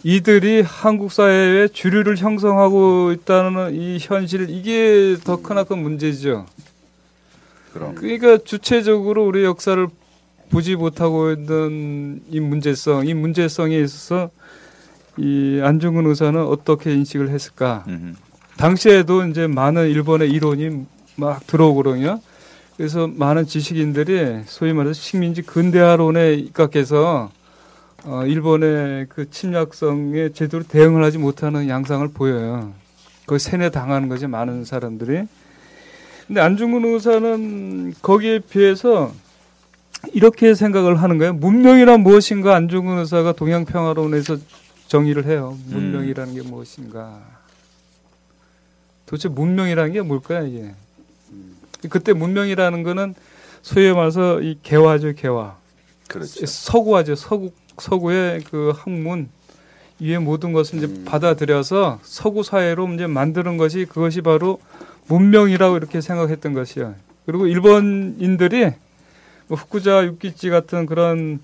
이들이 0.05 0.61
한국 0.61 1.11
사회의 1.11 1.71
주류를 1.71 2.19
형성하고 2.19 3.13
있다는 3.13 3.75
이 3.75 3.97
현실 3.99 4.51
이게 4.51 5.17
더 5.25 5.41
크나큰 5.41 5.79
문제죠. 5.79 6.45
그럼. 7.73 7.95
그러니까 7.95 8.37
주체적으로 8.37 9.27
우리 9.27 9.45
역사를 9.45 9.89
보지 10.51 10.77
못하고 10.77 11.33
있는 11.33 12.21
이 12.29 12.39
문제성, 12.39 13.07
이 13.07 13.15
문제성에 13.15 13.79
있어서 13.79 14.31
이 15.17 15.61
안중근 15.63 16.07
의사는 16.07 16.39
어떻게 16.39 16.93
인식을 16.93 17.31
했을까? 17.31 17.85
음흠. 17.89 18.13
당시에도 18.59 19.27
이제 19.27 19.47
많은 19.47 19.89
일본의 19.89 20.31
이론이 20.31 20.85
막 21.17 21.47
들어오거든요. 21.47 22.21
그래서 22.77 23.07
많은 23.09 23.47
지식인들이 23.47 24.43
소위 24.45 24.75
말해서 24.75 25.01
식민지 25.01 25.41
근대화론에 25.43 26.35
입각해서 26.35 27.31
어, 28.07 28.27
일본의 28.27 29.07
그 29.09 29.31
침략성에 29.31 30.31
제대로 30.35 30.63
대응을 30.63 31.03
하지 31.03 31.17
못하는 31.17 31.69
양상을 31.69 32.07
보여요. 32.09 32.75
그 33.25 33.39
세뇌 33.39 33.71
당하는 33.71 34.11
거지 34.11 34.27
많은 34.27 34.67
사람들이. 34.67 35.27
근데 36.27 36.41
안중근 36.41 36.85
의사는 36.85 37.95
거기에 38.03 38.41
비해서 38.41 39.13
이렇게 40.13 40.55
생각을 40.55 41.01
하는 41.01 41.17
거예요. 41.17 41.33
문명이란 41.33 42.01
무엇인가 42.01 42.55
안중근 42.57 42.99
의사가 42.99 43.33
동양 43.33 43.65
평화론에서 43.65 44.37
정의를 44.87 45.25
해요. 45.25 45.57
문명이라는 45.69 46.35
게 46.35 46.43
무엇인가. 46.43 47.23
도대체 49.07 49.31
문명이라는 49.31 49.93
게 49.93 50.03
뭘까요, 50.03 50.47
이게? 50.47 50.75
그때 51.89 52.13
문명이라는 52.13 52.83
거는 52.83 53.15
소위 53.63 53.93
말해서 53.93 54.43
이 54.43 54.59
개화죠, 54.63 55.15
개화. 55.15 55.57
그렇죠. 56.07 56.45
서구화죠, 56.45 57.15
서구 57.15 57.51
서구의 57.79 58.43
그 58.51 58.73
학문 58.77 59.29
이외 60.01 60.19
모든 60.19 60.53
것을 60.53 60.79
이제 60.79 60.87
음. 60.87 61.05
받아들여서 61.05 62.01
서구 62.03 62.43
사회로 62.43 62.89
이제 62.95 63.07
만드는 63.07 63.57
것이 63.57 63.87
그것이 63.87 64.23
바로 64.23 64.61
문명이라고 65.09 65.77
이렇게 65.77 66.01
생각했던 66.01 66.55
것이요. 66.55 66.95
그리고 67.27 67.47
일본인들이 67.47 68.73
뭐 69.49 69.59
후쿠자 69.59 70.05
육기치 70.05 70.51
같은 70.51 70.87
그런 70.87 71.41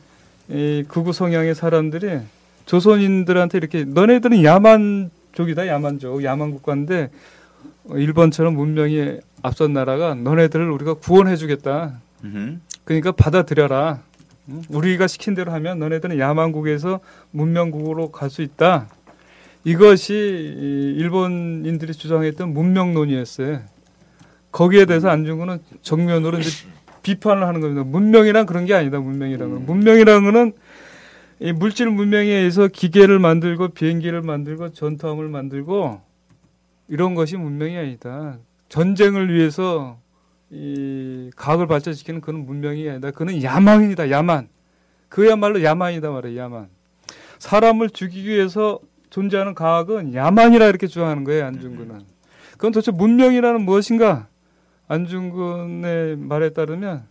이 0.48 0.84
극우 0.88 1.12
성향의 1.12 1.54
사람들이 1.54 2.20
조선인들한테 2.66 3.58
이렇게 3.58 3.84
너네들은 3.84 4.42
야만족이다 4.42 5.66
야만족 5.66 6.24
야만 6.24 6.50
국가인데 6.52 7.10
일본처럼 7.88 8.54
문명이 8.54 9.18
앞선 9.42 9.72
나라가 9.72 10.14
너네들을 10.14 10.70
우리가 10.70 10.94
구원해주겠다. 10.94 12.00
음흠. 12.24 12.58
그러니까 12.84 13.12
받아들여라. 13.12 14.00
응? 14.50 14.62
우리가 14.68 15.06
시킨 15.06 15.34
대로 15.34 15.52
하면 15.52 15.78
너네들은 15.78 16.18
야만국에서 16.18 17.00
문명국으로 17.30 18.10
갈 18.10 18.30
수 18.30 18.42
있다. 18.42 18.88
이것이 19.64 20.14
이 20.14 20.94
일본인들이 20.98 21.92
주장했던 21.92 22.52
문명론이었어요. 22.54 23.60
거기에 24.52 24.84
대해서 24.86 25.08
안중근은 25.10 25.58
정면으로 25.82 26.38
이제 26.38 26.66
비판을 27.02 27.46
하는 27.46 27.60
겁니다. 27.60 27.84
문명이란 27.84 28.46
그런 28.46 28.64
게 28.66 28.74
아니다. 28.74 28.98
문명이란 29.00 29.50
건. 29.50 29.66
문명이란 29.66 30.24
거는 30.24 30.52
이 31.40 31.52
물질 31.52 31.88
문명에 31.90 32.28
의해서 32.28 32.68
기계를 32.68 33.18
만들고 33.18 33.68
비행기를 33.68 34.22
만들고 34.22 34.72
전투함을 34.72 35.28
만들고 35.28 36.00
이런 36.88 37.14
것이 37.14 37.36
문명이 37.36 37.76
아니다. 37.76 38.38
전쟁을 38.68 39.32
위해서 39.32 39.98
이 40.50 41.30
과학을 41.36 41.66
발전시키는 41.66 42.20
그런 42.20 42.44
문명이 42.44 42.88
아니다. 42.88 43.10
그는 43.10 43.42
야망이다. 43.42 44.10
야만. 44.10 44.48
그야말로 45.08 45.62
야만이다 45.62 46.10
말이에요. 46.10 46.40
야만. 46.40 46.68
사람을 47.38 47.90
죽이기 47.90 48.28
위해서 48.28 48.80
존재하는 49.10 49.54
과학은 49.54 50.14
야만이라 50.14 50.66
이렇게 50.66 50.86
주장하는 50.86 51.24
거예요. 51.24 51.46
안중근은. 51.46 52.00
그건 52.52 52.72
도대체 52.72 52.92
문명이라는 52.92 53.62
무엇인가? 53.62 54.28
안중근의 54.88 56.16
말에 56.16 56.50
따르면 56.50 57.06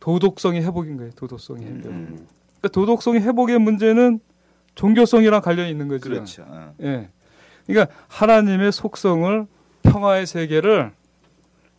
도덕성의 0.00 0.62
회복인 0.64 0.96
거예요. 0.96 1.12
도덕성의 1.12 1.64
회복. 1.66 1.86
음. 1.90 2.26
그러니까 2.60 2.68
도덕성의 2.72 3.20
회복의 3.22 3.58
문제는 3.58 4.20
종교성이랑 4.74 5.42
관련이 5.42 5.70
있는 5.70 5.88
거죠. 5.88 6.08
그렇죠. 6.08 6.44
어. 6.46 6.74
예. 6.82 7.10
그러니까 7.66 7.94
하나님의 8.08 8.72
속성을 8.72 9.46
평화의 9.82 10.26
세계를 10.26 10.92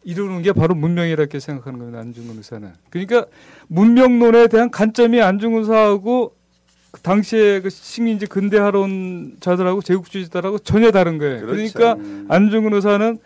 이루는 0.04 0.42
게 0.42 0.52
바로 0.52 0.74
문명이라 0.76 1.22
이렇게 1.22 1.40
생각하는 1.40 1.80
겁니다. 1.80 2.00
안중근 2.00 2.38
의사는. 2.38 2.72
그러니까 2.90 3.26
문명론에 3.68 4.48
대한 4.48 4.72
관점이 4.72 5.22
안중근 5.22 5.62
의사하고 5.62 6.34
그 6.92 7.02
당시에 7.02 7.62
그 7.62 7.70
식민지 7.70 8.26
근대화론자들하고 8.26 9.82
제국주의자들하고 9.82 10.60
전혀 10.60 10.92
다른 10.92 11.18
거예요. 11.18 11.42
그 11.42 11.46
그렇죠. 11.48 11.58
러니까 11.80 11.94
음. 11.94 12.26
안중근 12.30 12.74
의사는 12.74 13.18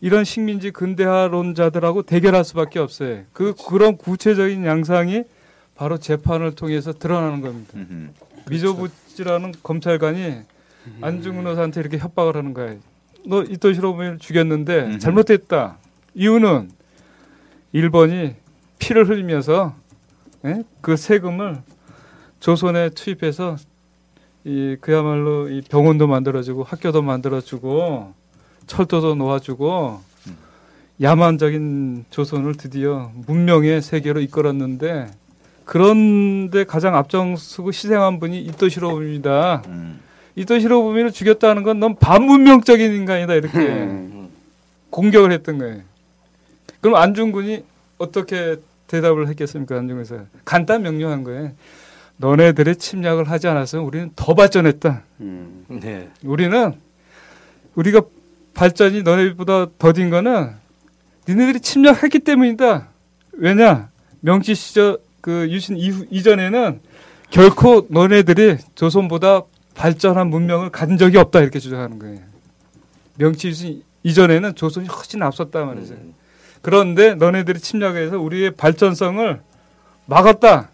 이런 0.00 0.24
식민지 0.24 0.70
근대화론자들하고 0.70 2.02
대결할 2.02 2.44
수밖에 2.44 2.78
없어요. 2.78 3.22
그 3.32 3.54
그런 3.68 3.96
구체적인 3.96 4.64
양상이 4.66 5.22
바로 5.74 5.98
재판을 5.98 6.54
통해서 6.54 6.92
드러나는 6.92 7.40
겁니다. 7.40 7.72
음흠. 7.74 8.10
미조부지라는 8.50 9.54
검찰관이 9.62 10.40
안중근 11.00 11.46
의사한테 11.46 11.80
이렇게 11.80 11.96
협박을 11.96 12.36
하는 12.36 12.52
거예요. 12.52 12.76
너 13.26 13.42
이토시로부미를 13.42 14.18
죽였는데 14.18 14.82
음흠. 14.82 14.98
잘못됐다. 14.98 15.78
이유는 16.14 16.70
일본이 17.72 18.34
피를 18.78 19.08
흘리면서 19.08 19.74
예? 20.44 20.62
그 20.80 20.96
세금을 20.96 21.58
조선에 22.40 22.90
투입해서 22.90 23.56
이 24.44 24.76
그야말로 24.80 25.48
이 25.48 25.62
병원도 25.62 26.06
만들어주고 26.06 26.64
학교도 26.64 27.02
만들어주고 27.02 28.12
철도도 28.66 29.14
놓아주고 29.14 30.00
야만적인 31.00 32.04
조선을 32.10 32.54
드디어 32.54 33.10
문명의 33.26 33.82
세계로 33.82 34.20
이끌었는데 34.20 35.10
그런데 35.64 36.64
가장 36.64 36.94
앞장서고 36.94 37.70
희생한 37.70 38.20
분이 38.20 38.40
이토시로부미입니다. 38.42 39.62
음. 39.66 40.00
이토시로부미를 40.36 41.10
죽였다는 41.10 41.62
건 41.62 41.80
넌 41.80 41.96
반문명적인 41.96 42.92
인간이다 42.92 43.34
이렇게 43.34 43.58
음. 43.58 44.28
공격을 44.90 45.32
했던 45.32 45.58
거예요. 45.58 45.80
그럼 46.84 46.96
안중근이 46.96 47.64
어떻게 47.96 48.56
대답을 48.88 49.28
했겠습니까? 49.28 49.78
안중근에서 49.78 50.26
간단 50.44 50.82
명료한 50.82 51.24
거예요. 51.24 51.52
너네들이 52.18 52.76
침략을 52.76 53.30
하지 53.30 53.48
않았으면 53.48 53.86
우리는 53.86 54.10
더 54.14 54.34
발전했다. 54.34 55.02
음. 55.22 55.64
네. 55.68 56.10
우리는 56.22 56.74
우리가 57.74 58.02
발전이 58.52 59.02
너네보다 59.02 59.68
더딘 59.78 60.10
거는 60.10 60.50
니네들이 61.26 61.60
침략했기 61.60 62.18
때문이다. 62.18 62.88
왜냐? 63.32 63.88
명치 64.20 64.54
시절 64.54 64.98
그 65.22 65.48
유신 65.50 65.78
이후 65.78 66.04
이전에는 66.10 66.80
결코 67.30 67.86
너네들이 67.88 68.58
조선보다 68.74 69.44
발전한 69.74 70.28
문명을 70.28 70.68
가진 70.68 70.98
적이 70.98 71.16
없다 71.16 71.40
이렇게 71.40 71.58
주장하는 71.60 71.98
거예요. 71.98 72.18
명치 73.16 73.48
유신 73.48 73.82
이전에는 74.02 74.54
조선이 74.54 74.86
훨씬 74.86 75.22
앞섰다 75.22 75.64
말이죠. 75.64 75.94
음. 75.94 76.23
그런데 76.64 77.14
너네들이 77.14 77.60
침략해서 77.60 78.18
우리의 78.18 78.52
발전성을 78.52 79.38
막았다. 80.06 80.70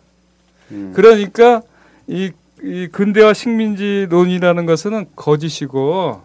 음. 0.70 0.92
그러니까 0.94 1.62
이, 2.06 2.30
이 2.62 2.86
근대화 2.92 3.34
식민지론이라는 3.34 4.66
것은 4.66 5.06
거짓이고 5.16 6.22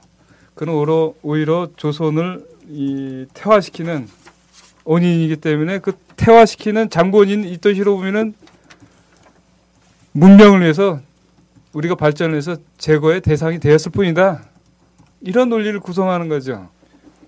그는 0.54 0.72
오히려, 0.72 1.14
오히려 1.24 1.70
조선을 1.78 2.46
이 2.70 3.26
태화시키는 3.34 4.08
원인이기 4.84 5.38
때문에 5.38 5.80
그 5.80 5.94
태화시키는 6.16 6.92
장본인 6.92 7.46
이토시로부미는 7.46 8.36
문명을 10.12 10.62
위해서 10.62 11.00
우리가 11.74 11.96
발전을 11.96 12.38
해서 12.38 12.58
제거의 12.78 13.22
대상이 13.22 13.60
되었을 13.60 13.92
뿐이다. 13.92 14.44
이런 15.22 15.50
논리를 15.50 15.80
구성하는 15.80 16.30
거죠. 16.30 16.70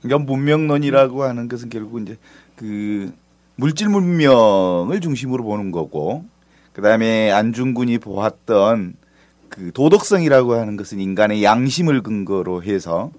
그러니까 0.01 0.25
문명론이라고 0.31 1.23
하는 1.23 1.47
것은 1.47 1.69
결국 1.69 2.01
이제 2.01 2.17
그 2.55 3.11
물질 3.55 3.89
문명을 3.89 5.01
중심으로 5.01 5.43
보는 5.43 5.71
거고 5.71 6.25
그다음에 6.73 7.31
안중근이 7.31 7.97
보았던 7.97 8.95
그 9.49 9.71
도덕성이라고 9.73 10.53
하는 10.53 10.77
것은 10.77 10.99
인간의 10.99 11.43
양심을 11.43 12.03
근거로 12.03 12.63
해서 12.63 13.11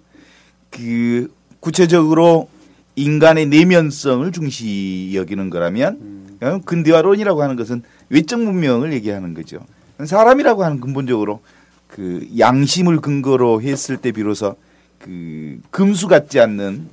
그 0.71 1.33
구체적으로 1.61 2.49
인간의 2.95 3.47
내면성을 3.47 4.31
중시 4.33 5.13
여기는 5.15 5.51
거라면 5.51 6.19
어, 6.41 6.61
근대화론이라고 6.65 7.43
하는 7.43 7.57
것은 7.57 7.83
외적 8.11 8.41
문명을 8.41 8.93
얘기하는 8.93 9.35
거죠. 9.35 9.59
사람이라고 10.05 10.65
하는 10.65 10.81
근본적으로 10.81 11.41
그 11.89 12.29
양심을 12.39 13.01
근거로 13.01 13.63
했을 13.63 13.97
때 13.97 14.13
비로소 14.13 14.57
그 14.99 15.61
금수 15.71 16.09
같지 16.09 16.41
않는 16.41 16.89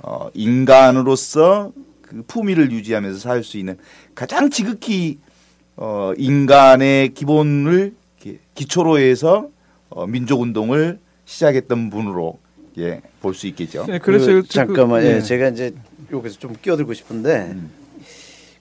어, 0.00 0.28
인간으로서 0.34 1.72
그 2.00 2.22
품위를 2.26 2.72
유지하면서 2.72 3.18
살 3.18 3.44
수 3.44 3.58
있는 3.58 3.76
가장 4.14 4.50
지극히 4.50 5.18
어, 5.76 6.12
인간의 6.16 7.14
기본을 7.14 7.94
기초로 8.54 8.98
해서 8.98 9.48
어, 9.88 10.06
민족 10.06 10.40
운동을 10.40 10.98
시작했던 11.24 11.90
분으로 11.90 12.38
예, 12.78 13.00
볼 13.20 13.34
수 13.34 13.46
있겠죠. 13.48 13.84
네, 13.86 13.98
그래서 13.98 14.26
그, 14.26 14.42
그- 14.42 14.48
잠깐만, 14.48 15.02
예, 15.02 15.16
예. 15.16 15.20
제가 15.20 15.48
이제 15.48 15.74
여기서 16.10 16.38
좀 16.38 16.54
끼어들고 16.60 16.94
싶은데 16.94 17.50
음. 17.52 17.70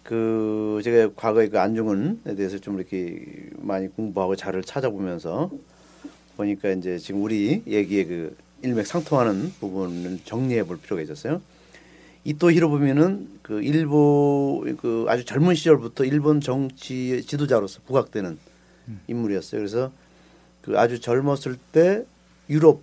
그 0.04 0.82
제가 0.84 1.14
과거에 1.16 1.48
그 1.48 1.60
안중근에 1.60 2.36
대해서 2.36 2.58
좀 2.58 2.78
이렇게 2.78 3.22
많이 3.60 3.88
공부하고 3.88 4.36
자료를 4.36 4.64
찾아보면서 4.64 5.50
보니까 6.36 6.72
이제 6.72 6.98
지금 6.98 7.22
우리 7.24 7.62
얘기의 7.68 8.06
그 8.08 8.36
일맥상통하는 8.62 9.54
부분을 9.60 10.20
정리해 10.26 10.64
볼 10.64 10.78
필요가 10.78 11.02
있었어요. 11.02 11.42
이토 12.24 12.52
히로부미는 12.52 13.40
그 13.42 13.62
일본 13.64 14.78
그 14.78 15.06
아주 15.08 15.26
젊은 15.26 15.56
시절부터 15.56 16.06
일본 16.06 16.40
정치 16.40 17.24
지도자로서 17.26 17.82
부각되는 17.88 18.38
인물이었어요. 19.08 19.60
그래서 19.60 19.92
그 20.62 20.78
아주 20.78 21.00
젊었을 21.00 21.58
때 21.72 22.06
유럽 22.50 22.82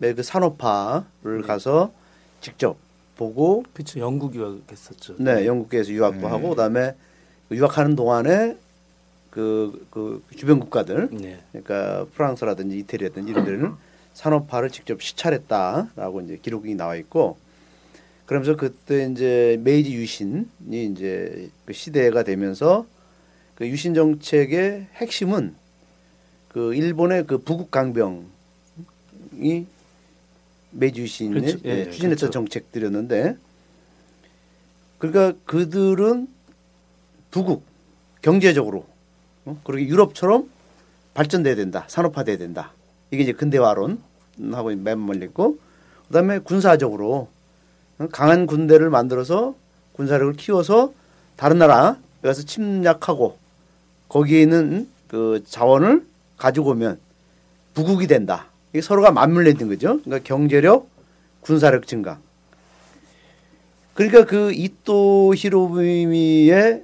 의 0.00 0.14
그 0.14 0.22
산업화를 0.22 1.42
가서 1.46 1.92
직접 2.40 2.76
보고 3.16 3.64
그렇죠. 3.72 4.00
영국 4.00 4.34
유학했었죠. 4.34 5.16
네, 5.18 5.46
영국에서 5.46 5.92
유학도 5.92 6.28
하고 6.28 6.50
그다음에 6.50 6.94
그 7.48 7.56
유학하는 7.56 7.94
동안에 7.94 8.56
그, 9.30 9.86
그 9.90 10.22
주변 10.36 10.60
국가들 10.60 11.08
네. 11.12 11.40
그러니까 11.52 12.06
프랑스라든지 12.14 12.78
이태리라든지 12.78 13.30
이런 13.30 13.44
데는 13.44 13.72
산업화를 14.14 14.70
직접 14.70 15.02
시찰했다라고 15.02 16.20
이제 16.22 16.38
기록이 16.40 16.74
나와 16.74 16.96
있고 16.96 17.38
그러면서 18.26 18.56
그때 18.56 19.08
이제 19.10 19.58
메이지 19.62 19.92
유신이 19.94 20.46
이제 20.70 21.50
그 21.66 21.72
시대가 21.72 22.22
되면서 22.22 22.86
그 23.54 23.66
유신 23.68 23.94
정책의 23.94 24.86
핵심은 24.94 25.54
그 26.48 26.74
일본의 26.74 27.26
그 27.26 27.38
부국 27.38 27.70
강병이 27.70 28.26
메이지 30.70 31.00
유신이 31.00 31.34
그렇죠. 31.34 31.58
예, 31.64 31.70
예, 31.70 31.84
추진했던 31.90 32.16
그렇죠. 32.16 32.30
정책들이었는데 32.30 33.36
그러니까 34.98 35.38
그들은 35.44 36.28
부국 37.30 37.64
경제적으로 38.22 38.86
어? 39.44 39.60
그렇게 39.64 39.86
유럽처럼 39.86 40.48
발전돼야 41.14 41.56
된다, 41.56 41.84
산업화돼야 41.88 42.38
된다. 42.38 42.72
이게 43.12 43.24
이제 43.24 43.32
근대화론하고 43.32 44.74
맞물렸고, 44.76 45.58
그다음에 46.08 46.38
군사적으로 46.38 47.28
어, 47.98 48.08
강한 48.10 48.46
군대를 48.46 48.90
만들어서 48.90 49.54
군사력을 49.92 50.32
키워서 50.34 50.92
다른 51.36 51.58
나라 51.58 51.98
가서 52.22 52.42
침략하고 52.42 53.36
거기에 54.08 54.42
있는 54.42 54.88
그 55.08 55.44
자원을 55.46 56.04
가지고 56.38 56.70
오면 56.70 56.98
부국이 57.74 58.06
된다. 58.06 58.46
이게 58.72 58.80
서로가 58.80 59.12
맞물려 59.12 59.50
있는 59.50 59.68
거죠. 59.68 60.00
그러니까 60.02 60.26
경제력, 60.26 60.88
군사력 61.42 61.86
증강. 61.86 62.18
그러니까 63.92 64.24
그 64.24 64.52
이토 64.52 65.34
히로부미의 65.36 66.82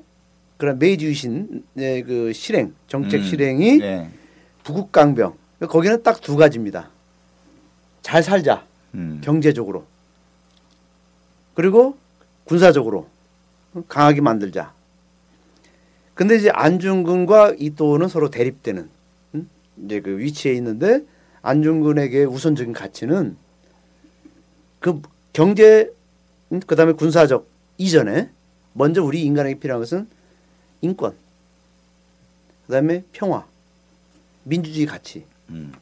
그런 0.58 0.78
메이지 0.78 1.06
유신의 1.06 2.02
그 2.06 2.32
실행, 2.34 2.74
정책 2.86 3.20
음. 3.20 3.24
실행이 3.24 3.78
네. 3.78 4.10
부국 4.62 4.92
강병. 4.92 5.34
거기는 5.66 6.02
딱 6.02 6.20
두 6.20 6.36
가지입니다. 6.36 6.90
잘 8.02 8.22
살자. 8.22 8.64
음. 8.94 9.20
경제적으로. 9.22 9.84
그리고 11.54 11.96
군사적으로 12.44 13.08
강하게 13.88 14.20
만들자. 14.20 14.72
근데 16.14 16.36
이제 16.36 16.50
안중근과 16.50 17.54
이토는 17.58 18.08
서로 18.08 18.30
대립되는 18.30 18.88
음? 19.34 19.50
이제 19.84 20.00
그 20.00 20.18
위치에 20.18 20.52
있는데 20.54 21.04
안중근에게 21.42 22.24
우선적인 22.24 22.72
가치는 22.72 23.36
그 24.80 25.02
경제 25.32 25.90
음, 26.52 26.60
그다음에 26.60 26.92
군사적 26.92 27.46
이전에 27.76 28.30
먼저 28.72 29.02
우리 29.02 29.22
인간에게 29.22 29.58
필요한 29.58 29.80
것은 29.80 30.08
인권, 30.80 31.14
그다음에 32.66 33.04
평화, 33.12 33.44
민주주의 34.44 34.86
가치 34.86 35.24
음. 35.50 35.72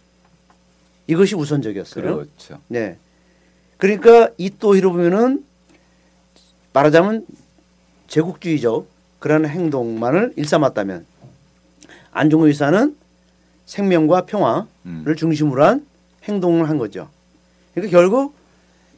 이것이 1.06 1.34
우선적이었어요. 1.34 2.02
그렇죠. 2.02 2.60
네. 2.68 2.98
그러니까 3.76 4.30
이또 4.38 4.76
히로부미는 4.76 5.44
말하자면 6.72 7.26
제국주의적 8.08 8.86
그런 9.18 9.46
행동만을 9.46 10.32
일삼았다면 10.36 11.06
안중근 12.12 12.48
의사는 12.48 12.96
생명과 13.66 14.26
평화를 14.26 14.66
음. 14.86 15.14
중심으로 15.16 15.64
한 15.64 15.86
행동을 16.24 16.68
한 16.68 16.78
거죠. 16.78 17.08
그러니까 17.74 17.96
결국 17.96 18.34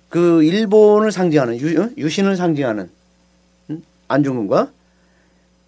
그 0.09 0.43
일본을 0.43 1.13
상징하는 1.13 1.61
유, 1.61 1.83
어? 1.83 1.91
유신을 1.97 2.37
상징하는 2.37 2.91
음? 3.71 3.83
안중근과 4.09 4.71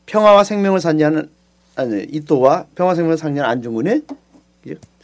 평화와 0.07 0.44
생명을 0.44 0.80
상징하는 0.80 1.28
아니 1.76 2.03
이또와 2.05 2.66
평화 2.74 2.94
생명을 2.94 3.16
상징하는 3.16 3.51
안중근의 3.51 4.03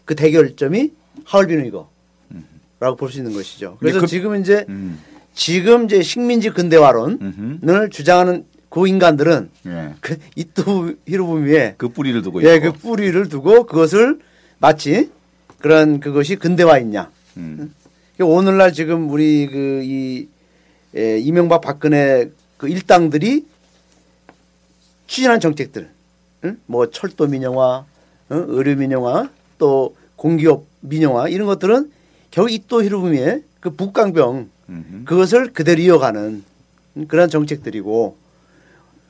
그 0.07 0.15
대결점이 0.15 0.93
하얼빈이거라고 1.25 2.97
볼 2.99 3.11
수 3.11 3.19
있는 3.19 3.33
것이죠. 3.35 3.77
그래서 3.81 4.01
그- 4.01 4.07
지금 4.07 4.41
이제 4.41 4.65
음. 4.69 4.99
지금 5.35 5.85
이제 5.85 6.01
식민지 6.03 6.51
근대화론을 6.51 7.19
음흠. 7.21 7.91
주장하는 7.91 8.47
그 8.71 8.87
인간들은 8.89 9.51
예. 9.67 9.95
그 10.01 10.17
이또 10.35 10.93
히로부미의 11.07 11.75
그 11.79 11.89
뿌리를 11.89 12.21
두고 12.23 12.43
예, 12.43 12.57
있고. 12.57 12.73
그 12.73 12.79
뿌리를 12.79 13.29
두고 13.29 13.65
그것을 13.65 14.19
마치 14.59 15.11
그런 15.59 16.01
그것이 16.01 16.37
근대화있냐. 16.37 17.11
음. 17.39 17.75
오늘날 18.21 18.73
지금 18.73 19.11
우리 19.11 19.47
그이 19.47 20.29
예, 20.97 21.19
이명박 21.19 21.61
박근혜 21.61 22.31
그 22.57 22.69
일당들이 22.69 23.45
추진한 25.07 25.39
정책들, 25.41 25.89
응? 26.45 26.59
뭐 26.67 26.91
철도 26.91 27.27
민영화, 27.27 27.85
응? 28.33 28.45
의료 28.49 28.75
민영화, 28.75 29.29
또 29.59 29.97
공기업 30.17 30.65
민영화 30.81 31.29
이런 31.29 31.47
것들은 31.47 31.91
결국 32.31 32.53
이또 32.53 32.83
히로부미의 32.83 33.43
그 33.61 33.71
북강병 33.71 34.51
음흠. 34.69 35.05
그것을 35.05 35.53
그대로 35.53 35.81
이어가는 35.81 36.45
그런 37.09 37.29
정책들이고 37.29 38.17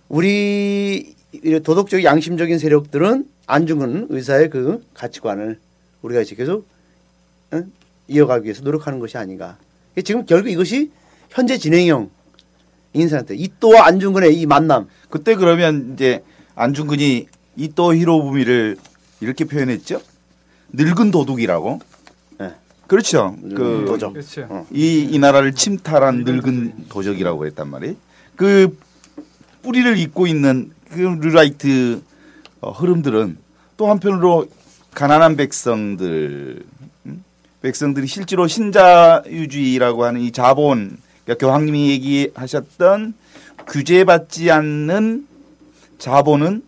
우리 0.09 1.15
도덕적 1.65 2.05
양심적인 2.05 2.59
세력들은 2.59 3.29
안중근 3.47 4.07
의사의 4.11 4.51
그 4.51 4.85
가치관을 4.95 5.59
우리가 6.03 6.21
이제 6.21 6.35
계속 6.35 6.67
어? 7.53 7.63
이어가기 8.09 8.45
위해서 8.45 8.63
노력하는 8.63 8.99
것이 8.99 9.17
아닌가. 9.19 9.57
지금 10.05 10.27
결국 10.27 10.51
이것이 10.51 10.91
현재 11.31 11.59
진행형 11.59 12.11
인사한테 12.93 13.35
이또와 13.35 13.87
안중근의 13.87 14.37
이 14.37 14.47
만남. 14.47 14.89
그때 15.11 15.35
그러면 15.35 15.93
이제 15.95 16.23
안중근이 16.55 17.27
이또 17.57 17.95
히로부미를 17.95 18.77
이렇게 19.21 19.45
표현했죠. 19.45 20.01
늙은 20.73 21.11
도둑이라고. 21.11 21.81
네. 22.39 22.53
그렇죠. 22.87 23.37
그 23.43 23.85
도적. 23.87 24.13
그렇죠. 24.13 24.47
어. 24.49 24.67
이, 24.73 25.09
이 25.11 25.19
나라를 25.19 25.55
침탈한 25.55 26.25
늙은 26.25 26.89
도적이라고 26.89 27.39
그랬단 27.39 27.69
말이에요. 27.69 27.95
그 28.37 28.79
뿌리를 29.63 29.99
잇고 29.99 30.27
있는 30.27 30.71
그 30.91 31.01
르라이트 31.01 32.03
어, 32.61 32.71
흐름들은 32.71 33.39
또 33.77 33.89
한편으로 33.89 34.47
가난한 34.95 35.37
백성들, 35.37 36.63
음? 37.07 37.25
백성들이 37.61 38.07
실제로 38.07 38.47
신자유주의라고 38.47 40.05
하는 40.05 40.21
이 40.21 40.31
자본, 40.31 40.97
그러니까 41.25 41.47
교황님이 41.47 41.91
얘기하셨던 41.91 43.15
규제받지 43.67 44.51
않는 44.51 45.27
자본은 45.99 46.63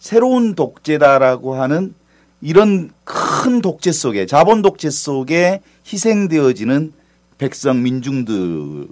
새로운 0.00 0.54
독재다라고 0.54 1.54
하는 1.54 1.94
이런 2.40 2.90
큰 3.04 3.60
독재 3.60 3.92
속에 3.92 4.26
자본 4.26 4.62
독재 4.62 4.90
속에 4.90 5.60
희생되어지는 5.90 6.92
백성 7.38 7.82
민중들을 7.82 8.88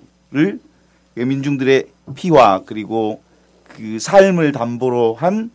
민중들의 1.17 1.87
피와 2.15 2.63
그리고 2.67 3.21
그 3.69 3.99
삶을 4.01 4.53
담보로 4.53 5.15
한 5.15 5.51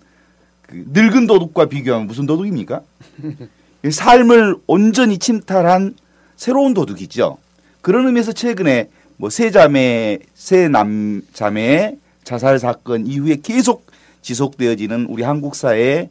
그 0.72 0.86
늙은 0.94 1.28
도둑과 1.28 1.66
비교하면 1.66 2.08
무슨 2.08 2.26
도둑입니까? 2.26 2.82
이 3.84 3.92
삶을 3.92 4.56
온전히 4.68 5.18
침탈한 5.18 5.96
새로운 6.38 6.74
도둑이죠. 6.74 7.38
그런 7.82 8.08
의미에서 8.08 8.32
최근에 8.32 8.88
뭐 9.18 9.30
세 9.30 9.52
자매 9.52 10.20
세 10.34 10.70
남 10.70 11.22
자매의 11.34 11.98
자살 12.24 12.58
사건 12.58 13.06
이후에 13.06 13.40
계속 13.44 13.86
지속되어지는 14.22 15.08
우리 15.10 15.24
한국 15.24 15.56
사회의 15.56 16.10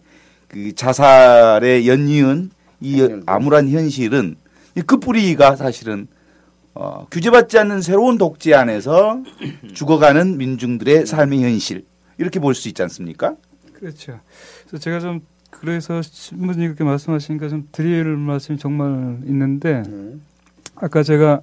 그 0.51 0.75
자살에 0.75 1.87
연이은 1.87 2.51
이 2.81 3.09
암울한 3.27 3.69
현실은 3.69 4.35
그 4.85 4.99
뿌리가 4.99 5.55
사실은 5.55 6.09
어, 6.75 7.07
규제받지 7.11 7.59
않는 7.59 7.83
새로운 7.83 8.19
독재 8.19 8.55
안에서 8.55 9.23
죽어가는 9.75 10.39
민중들의 10.39 11.07
삶의 11.07 11.43
현실 11.43 11.85
이렇게 12.19 12.41
볼 12.41 12.55
수 12.55 12.69
있지 12.69 12.83
않습니까? 12.83 13.37
그렇죠. 13.75 14.19
그래서 14.67 14.79
제가 14.83 14.99
좀 15.01 15.21
그래서 15.51 16.03
신부님 16.03 16.67
그렇게 16.67 16.85
말씀하시니까 16.85 17.49
좀 17.49 17.69
드릴 17.71 18.05
말씀이 18.05 18.59
정말 18.59 19.19
있는데 19.27 19.83
음. 19.87 20.23
아까 20.75 21.03
제가 21.03 21.41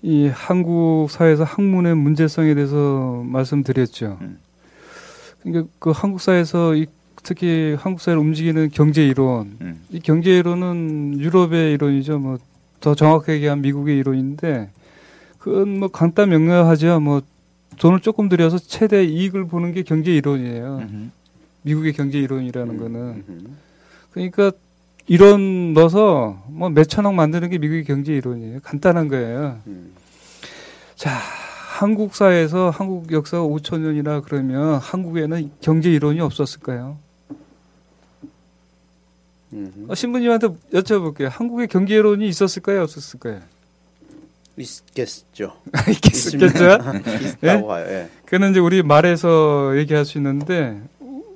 이 0.00 0.26
한국 0.28 1.08
사회에서 1.10 1.44
학문의 1.44 1.94
문제성에 1.94 2.54
대해서 2.54 3.22
말씀드렸죠. 3.26 4.18
음. 4.22 4.38
그러니까 5.42 5.70
그 5.78 5.90
한국 5.90 6.20
사회에서 6.20 6.74
이 6.76 6.86
특히 7.22 7.76
한국 7.78 8.00
사회를 8.00 8.20
움직이는 8.20 8.70
경제 8.72 9.06
이론, 9.06 9.56
음. 9.60 9.80
이 9.90 10.00
경제 10.00 10.36
이론은 10.36 11.20
유럽의 11.20 11.72
이론이죠. 11.74 12.18
뭐 12.18 12.38
더 12.82 12.94
정확하게 12.94 13.34
얘기하면 13.34 13.62
미국의 13.62 13.96
이론인데 13.96 14.68
그건 15.38 15.78
뭐 15.78 15.88
간단 15.88 16.28
명료하죠. 16.28 17.00
뭐 17.00 17.22
돈을 17.78 18.00
조금 18.00 18.28
들여서 18.28 18.58
최대 18.58 19.02
이익을 19.04 19.46
보는 19.46 19.72
게 19.72 19.82
경제 19.82 20.12
이론이에요. 20.14 20.78
음흠. 20.82 21.10
미국의 21.62 21.92
경제 21.94 22.18
이론이라는 22.18 22.76
거는 22.76 23.00
음. 23.28 23.56
그러니까 24.10 24.52
이론 25.06 25.72
넣어서 25.72 26.42
뭐 26.48 26.68
몇천억 26.68 27.14
만드는 27.14 27.50
게 27.50 27.58
미국의 27.58 27.84
경제 27.84 28.14
이론이에요. 28.14 28.60
간단한 28.62 29.08
거예요. 29.08 29.58
음. 29.68 29.92
자, 30.96 31.10
한국 31.78 32.14
사회에서 32.14 32.70
한국 32.70 33.10
역사가 33.12 33.44
5천 33.44 33.80
년이나 33.80 34.20
그러면 34.20 34.74
한국에는 34.76 35.50
경제 35.60 35.90
이론이 35.90 36.20
없었을까요? 36.20 36.98
음. 39.52 39.86
어, 39.88 39.94
신부님한테 39.94 40.48
여쭤볼게요. 40.72 41.28
한국에 41.28 41.66
경제 41.66 41.94
이론이 41.94 42.26
있었을까요? 42.28 42.82
없었을까요? 42.82 43.40
있겠죠. 44.56 45.56
있겠죠? 45.90 46.78
있다고 47.42 47.66
봐요. 47.66 47.86
예. 47.88 48.08
그는 48.26 48.50
이제 48.50 48.60
우리 48.60 48.82
말에서 48.82 49.76
얘기할 49.78 50.04
수 50.04 50.18
있는데 50.18 50.80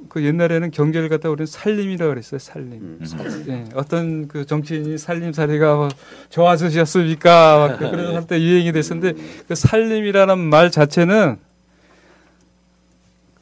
그 0.09 0.25
옛날에는 0.25 0.71
경제를 0.71 1.09
갖다 1.11 1.29
우리는 1.29 1.47
살림이라고 1.47 2.11
그랬어요. 2.11 2.39
살림. 2.39 2.73
음. 2.73 3.45
예, 3.49 3.65
어떤 3.75 4.29
그 4.29 4.47
정치인이 4.47 4.97
살림 4.97 5.33
살이가 5.33 5.75
뭐 5.77 5.89
좋아지셨습니까? 6.31 7.59
막 7.59 7.79
그런 7.79 8.17
한때 8.17 8.41
유행이 8.41 8.73
됐었는데 8.73 9.21
그 9.47 9.55
살림이라는 9.55 10.39
말 10.39 10.71
자체는 10.71 11.37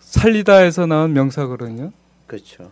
살리다에서 0.01 0.87
나온 0.87 1.13
명사거든요. 1.13 1.93
그렇죠. 2.27 2.71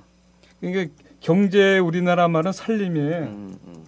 그러니까 0.61 0.93
경제 1.23 1.79
우리나라 1.79 2.29
말은 2.29 2.53
살림이에요. 2.53 3.19
음, 3.23 3.57
음. 3.67 3.85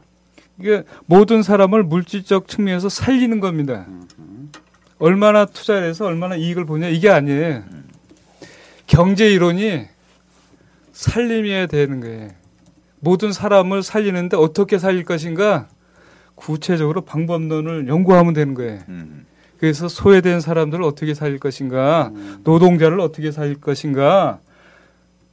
이게 0.58 0.84
모든 1.06 1.42
사람을 1.42 1.82
물질적 1.82 2.48
측면에서 2.48 2.88
살리는 2.88 3.40
겁니다. 3.40 3.84
음. 3.88 4.04
어떤 4.14 4.54
얼마나 4.98 5.44
투자를 5.44 5.88
해서 5.88 6.06
얼마나 6.06 6.36
이익을 6.36 6.64
보냐 6.64 6.88
이게 6.88 7.10
아니에요. 7.10 7.64
경제 8.86 9.30
이론이 9.30 9.86
살림해야 10.92 11.66
되는 11.66 12.00
거예요. 12.00 12.30
모든 13.00 13.32
사람을 13.32 13.82
살리는데 13.82 14.36
어떻게 14.36 14.78
살릴 14.78 15.04
것인가 15.04 15.66
구체적으로 16.36 17.00
방법론을 17.02 17.88
연구하면 17.88 18.32
되는 18.32 18.54
거예요. 18.54 18.80
음. 18.88 19.26
그래서 19.58 19.88
소외된 19.88 20.40
사람들을 20.40 20.84
어떻게 20.84 21.14
살릴 21.14 21.38
것인가, 21.38 22.12
노동자를 22.44 23.00
어떻게 23.00 23.30
살릴 23.30 23.60
것인가, 23.60 24.40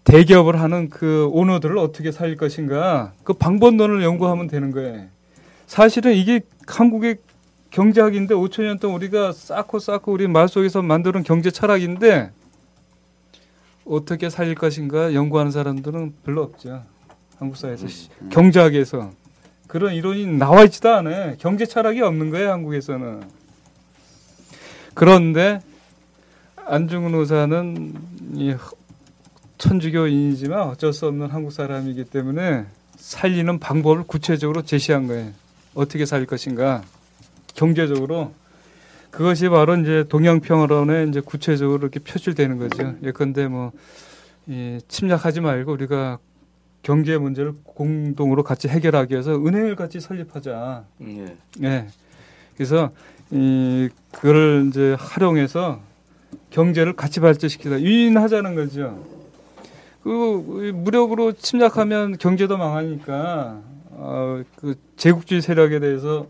대기업을 0.03 0.59
하는 0.59 0.89
그 0.89 1.27
오너들을 1.31 1.77
어떻게 1.77 2.11
살릴 2.11 2.35
것인가, 2.37 3.13
그 3.23 3.33
방법론을 3.33 4.03
연구하면 4.03 4.47
되는 4.47 4.71
거예요. 4.71 5.05
사실은 5.67 6.13
이게 6.15 6.41
한국의 6.67 7.17
경제학인데 7.69 8.33
5천 8.35 8.63
년 8.63 8.79
동안 8.79 8.97
우리가 8.97 9.31
쌓고 9.31 9.79
쌓고 9.79 10.11
우리 10.11 10.27
말 10.27 10.47
속에서 10.49 10.81
만드는 10.81 11.23
경제 11.23 11.49
철학인데 11.51 12.31
어떻게 13.85 14.29
살릴 14.29 14.55
것인가 14.55 15.13
연구하는 15.13 15.51
사람들은 15.51 16.13
별로 16.25 16.43
없죠. 16.43 16.83
한국 17.37 17.55
사회에서 17.57 17.87
시- 17.87 18.09
경제학에서 18.29 19.11
그런 19.67 19.93
이론이 19.93 20.27
나와 20.27 20.63
있지도 20.65 20.89
않아요. 20.89 21.35
경제 21.39 21.65
철학이 21.65 22.01
없는 22.01 22.29
거예요, 22.29 22.51
한국에서는. 22.51 23.21
그런데 24.93 25.61
안중근 26.65 27.17
의사는 27.17 27.93
이 28.35 28.53
천주교인이지만 29.61 30.69
어쩔 30.69 30.91
수 30.91 31.05
없는 31.05 31.27
한국 31.29 31.51
사람이기 31.51 32.05
때문에 32.05 32.65
살리는 32.97 33.59
방법을 33.59 34.03
구체적으로 34.07 34.63
제시한 34.63 35.07
거예요. 35.07 35.29
어떻게 35.75 36.05
살 36.05 36.25
것인가 36.25 36.81
경제적으로 37.53 38.33
그것이 39.11 39.49
바로 39.49 39.75
이제 39.77 40.03
동양평화론에 40.09 41.05
이제 41.09 41.21
구체적으로 41.21 41.79
이렇게 41.79 41.99
표출되는 41.99 42.57
거죠. 42.57 42.95
예컨대 43.03 43.47
뭐 43.47 43.71
이, 44.47 44.79
침략하지 44.87 45.41
말고 45.41 45.71
우리가 45.73 46.17
경제 46.81 47.15
문제를 47.17 47.53
공동으로 47.63 48.41
같이 48.41 48.67
해결하기 48.67 49.13
위해서 49.13 49.35
은행을 49.35 49.75
같이 49.75 49.99
설립하자. 49.99 50.85
예. 51.03 51.35
예. 51.61 51.87
그래서 52.55 52.91
이 53.29 53.89
그걸 54.11 54.65
이제 54.69 54.95
활용해서 54.97 55.81
경제를 56.49 56.93
같이 56.93 57.19
발전시키다 57.19 57.81
유인하자는 57.81 58.55
거죠. 58.55 59.10
그 60.03 60.71
무력으로 60.73 61.33
침략하면 61.33 62.17
경제도 62.17 62.57
망하니까 62.57 63.61
어, 63.91 64.41
그 64.55 64.75
제국주의 64.97 65.41
세력에 65.41 65.79
대해서 65.79 66.27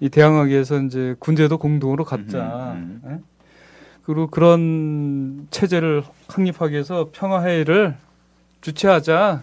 이 0.00 0.08
대항하기 0.08 0.52
위해서 0.52 0.80
이제 0.80 1.14
군대도 1.18 1.58
공동으로 1.58 2.04
갖자. 2.04 2.72
음, 2.76 3.00
예? 3.06 3.18
그리고 4.04 4.26
그런 4.28 5.46
체제를 5.50 6.02
확립하기 6.28 6.72
위해서 6.72 7.10
평화회의를 7.12 7.96
주최하자. 8.60 9.42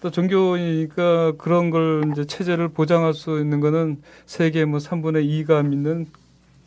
또 0.00 0.10
종교이니까 0.10 1.32
그런 1.38 1.70
걸 1.70 2.04
이제 2.12 2.26
체제를 2.26 2.68
보장할 2.68 3.14
수 3.14 3.40
있는 3.40 3.60
거는 3.60 4.02
세계 4.26 4.66
뭐 4.66 4.78
3분의 4.78 5.26
2가 5.46 5.66
믿는 5.66 6.06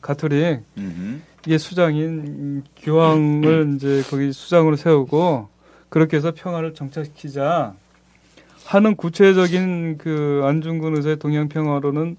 가톨릭 0.01 0.63
음. 0.77 1.21
이게 1.45 1.59
수장인 1.59 2.63
교황을 2.77 3.73
이제 3.77 4.01
거기 4.09 4.33
수장으로 4.33 4.75
세우고 4.75 5.49
그렇게 5.89 6.17
해서 6.17 6.31
평화를 6.35 6.73
정착시키자 6.73 7.73
하는 8.65 8.95
구체적인 8.95 9.97
그 9.97 10.41
안중근 10.43 10.95
의사의 10.97 11.17
동양 11.17 11.47
평화로는 11.47 12.17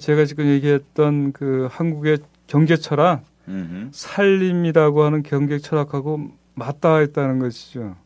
제가 0.00 0.24
지금 0.26 0.46
얘기했던 0.46 1.32
그 1.32 1.68
한국의 1.70 2.18
경제 2.46 2.76
철학 2.76 3.22
음. 3.48 3.88
살림이라고 3.92 5.02
하는 5.02 5.22
경제 5.22 5.58
철학하고 5.58 6.30
맞닿아 6.54 7.00
있다는 7.02 7.38
것이죠. 7.38 7.96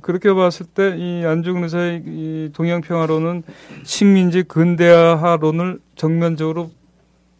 그렇게 0.00 0.32
봤을 0.32 0.66
때 0.66 0.96
이 0.96 1.24
안중근 1.24 1.62
의사의 1.62 2.02
이 2.06 2.50
동양 2.52 2.80
평화로는 2.80 3.44
식민지 3.84 4.42
근대화론을 4.42 5.78
정면적으로 5.94 6.72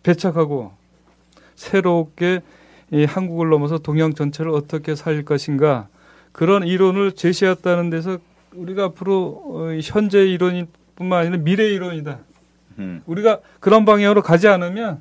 배척하고 0.05 0.73
새롭게 1.57 2.41
이 2.93 3.05
한국을 3.05 3.49
넘어서 3.49 3.79
동양 3.79 4.15
전체를 4.15 4.53
어떻게 4.53 4.95
살릴 4.95 5.25
것인가 5.25 5.89
그런 6.33 6.67
이론을 6.67 7.13
제시했다는 7.13 7.91
데서 7.91 8.19
우리가 8.55 8.85
앞으로 8.85 9.43
어, 9.47 9.73
이 9.73 9.81
현재 9.83 10.27
이론뿐만 10.27 11.21
아니라 11.21 11.37
미래 11.39 11.65
이론이다. 11.69 12.19
음. 12.79 13.03
우리가 13.07 13.41
그런 13.61 13.85
방향으로 13.85 14.23
가지 14.23 14.49
않으면 14.49 15.01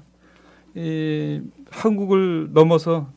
이 0.76 1.42
한국을 1.70 2.50
넘어서 2.54 3.08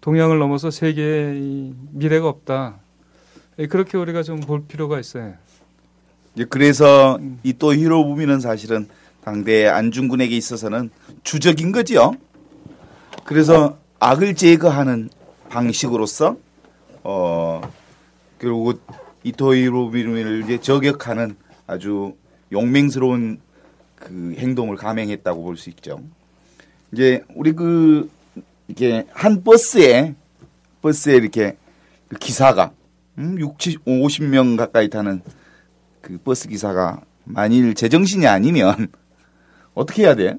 동양을 0.00 0.38
넘어서 0.38 0.70
세계의 0.70 1.38
이 1.40 1.74
미래가 1.92 2.28
없다. 2.28 2.74
예, 3.58 3.66
그렇게 3.66 3.96
우리가 3.96 4.22
좀 4.22 4.40
볼 4.40 4.64
필요가 4.66 4.98
있어요. 5.00 5.34
그래서 6.48 7.18
이 7.44 7.52
또 7.58 7.74
히로부미는 7.74 8.40
사실은 8.40 8.88
당대 9.22 9.66
안중근에게 9.68 10.36
있어서는 10.36 10.90
주적인 11.22 11.72
거지요. 11.72 12.12
그래서 13.24 13.78
악을 14.00 14.34
제거하는 14.34 15.08
방식으로서 15.48 16.36
어 17.04 17.60
결국 18.40 18.80
이토 19.22 19.54
히로부미를 19.54 20.42
이제 20.44 20.58
저격하는 20.60 21.36
아주 21.66 22.14
용맹스러운 22.52 23.40
그 23.96 24.34
행동을 24.38 24.76
감행했다고 24.76 25.42
볼 25.42 25.56
수 25.56 25.70
있죠. 25.70 26.00
이제 26.92 27.22
우리 27.34 27.52
그 27.52 28.10
이렇게 28.68 29.06
한 29.12 29.42
버스에 29.44 30.14
버스에 30.82 31.16
이렇게 31.16 31.56
그 32.08 32.16
기사가 32.18 32.72
음, 33.18 33.38
60, 33.38 33.84
50명 33.84 34.56
가까이 34.56 34.88
타는 34.88 35.22
그 36.00 36.18
버스 36.18 36.48
기사가 36.48 37.00
만일 37.24 37.74
제정신이 37.74 38.26
아니면 38.26 38.88
어떻게 39.74 40.02
해야 40.04 40.14
돼? 40.14 40.38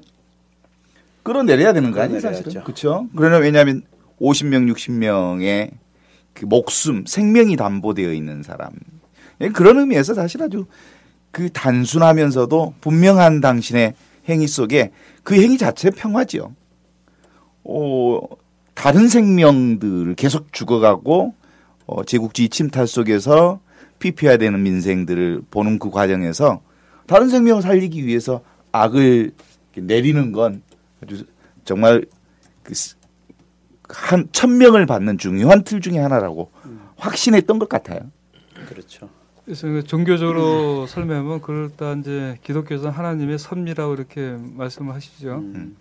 끌어내려야 1.22 1.72
되는 1.72 1.90
거 1.90 2.00
아니에요, 2.00 2.20
사실은? 2.20 2.62
그렇죠. 2.62 3.08
그러나 3.16 3.38
왜냐하면 3.38 3.82
50명, 4.20 4.72
60명의 4.72 5.72
그 6.36 6.44
목숨, 6.44 7.04
생명이 7.06 7.56
담보되어 7.56 8.12
있는 8.12 8.42
사람. 8.42 8.70
예, 9.40 9.48
그런 9.48 9.78
의미에서 9.78 10.14
사실 10.14 10.42
아주 10.42 10.66
그 11.30 11.50
단순하면서도 11.50 12.74
분명한 12.80 13.40
당신의 13.40 13.94
행위 14.28 14.46
속에 14.46 14.92
그 15.22 15.34
행위 15.34 15.58
자체 15.58 15.90
평화지요. 15.90 16.54
어, 17.64 18.20
다른 18.74 19.08
생명들을 19.08 20.14
계속 20.14 20.52
죽어가고 20.52 21.34
어, 21.86 22.04
제국주의 22.04 22.48
침탈 22.48 22.86
속에서 22.86 23.60
피피해야 23.98 24.36
되는 24.36 24.62
민생들을 24.62 25.42
보는 25.50 25.78
그 25.78 25.90
과정에서 25.90 26.60
다른 27.06 27.28
생명을 27.28 27.62
살리기 27.62 28.06
위해서 28.06 28.42
악을 28.72 29.32
내리는 29.76 30.32
건 30.32 30.62
아주 31.02 31.24
정말 31.64 32.04
그 32.62 32.74
한 33.88 34.28
천명을 34.32 34.86
받는 34.86 35.18
중요한 35.18 35.62
틀 35.64 35.80
중에 35.80 35.98
하나라고 35.98 36.50
확신했던 36.96 37.58
것 37.58 37.68
같아요. 37.68 38.00
그렇죠. 38.68 39.08
그래서 39.44 39.68
그 39.68 39.84
종교적으로 39.84 40.86
설명하면 40.88 41.40
그럴 41.40 41.70
때 41.70 41.94
이제 42.00 42.38
기독교에서 42.42 42.90
하나님의 42.90 43.38
섭리라고 43.38 43.94
이렇게 43.94 44.36
말씀을 44.54 44.94
하시죠. 44.94 45.36
음. 45.36 45.76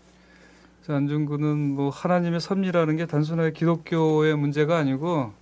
그래서 0.84 0.98
안중근은 0.98 1.58
뭐 1.76 1.90
하나님의 1.90 2.40
섭리라는 2.40 2.98
게 2.98 3.06
단순하게 3.08 3.54
기독교의 3.54 4.36
문제가 4.38 4.78
아니고 4.78 5.34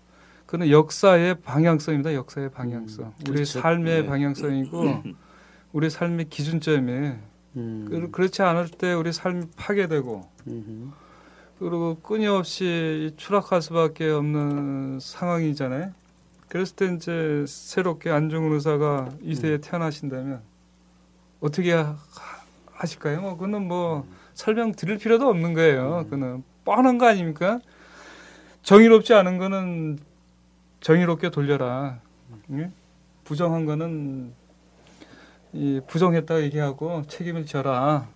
그는 0.46 0.70
역사의 0.70 1.42
방향성입니다. 1.42 2.14
역사의 2.14 2.52
방향성. 2.52 3.14
우리 3.28 3.34
그렇죠. 3.34 3.60
삶의 3.60 4.02
네. 4.04 4.06
방향성이고 4.06 5.04
우리 5.74 5.90
삶의 5.90 6.30
기준점이에요. 6.30 7.16
음. 7.58 7.86
그- 7.90 8.12
그렇지 8.12 8.42
않을 8.42 8.70
때 8.70 8.94
우리 8.94 9.12
삶이 9.12 9.48
파괴되고 9.58 10.30
음. 10.48 10.92
그리고 11.64 11.96
끊임없이 12.04 13.14
추락할 13.16 13.62
수밖에 13.62 14.10
없는 14.10 15.00
상황이잖아요. 15.00 15.94
그랬을 16.50 16.76
때 16.76 16.94
이제 16.94 17.46
새롭게 17.48 18.10
안중근 18.10 18.52
의사가 18.52 19.12
이 19.22 19.34
세대에 19.34 19.60
태어나신다면 19.60 20.42
어떻게 21.40 21.72
하, 21.72 21.96
하실까요? 22.74 23.22
뭐 23.22 23.36
그거는 23.36 23.66
뭐 23.66 24.06
설명 24.34 24.74
드릴 24.74 24.98
필요도 24.98 25.26
없는 25.30 25.54
거예요. 25.54 26.04
그거는 26.04 26.44
뻔한 26.66 26.98
거 26.98 27.08
아닙니까? 27.08 27.62
정의롭지 28.64 29.14
않은 29.14 29.38
거는 29.38 30.00
정의롭게 30.82 31.30
돌려라. 31.30 32.02
예? 32.52 32.72
부정한 33.24 33.66
거는 33.66 34.34
이 35.54 35.80
부정했다 35.88 36.42
얘기하고 36.42 37.04
책임을 37.08 37.46
져라. 37.46 38.10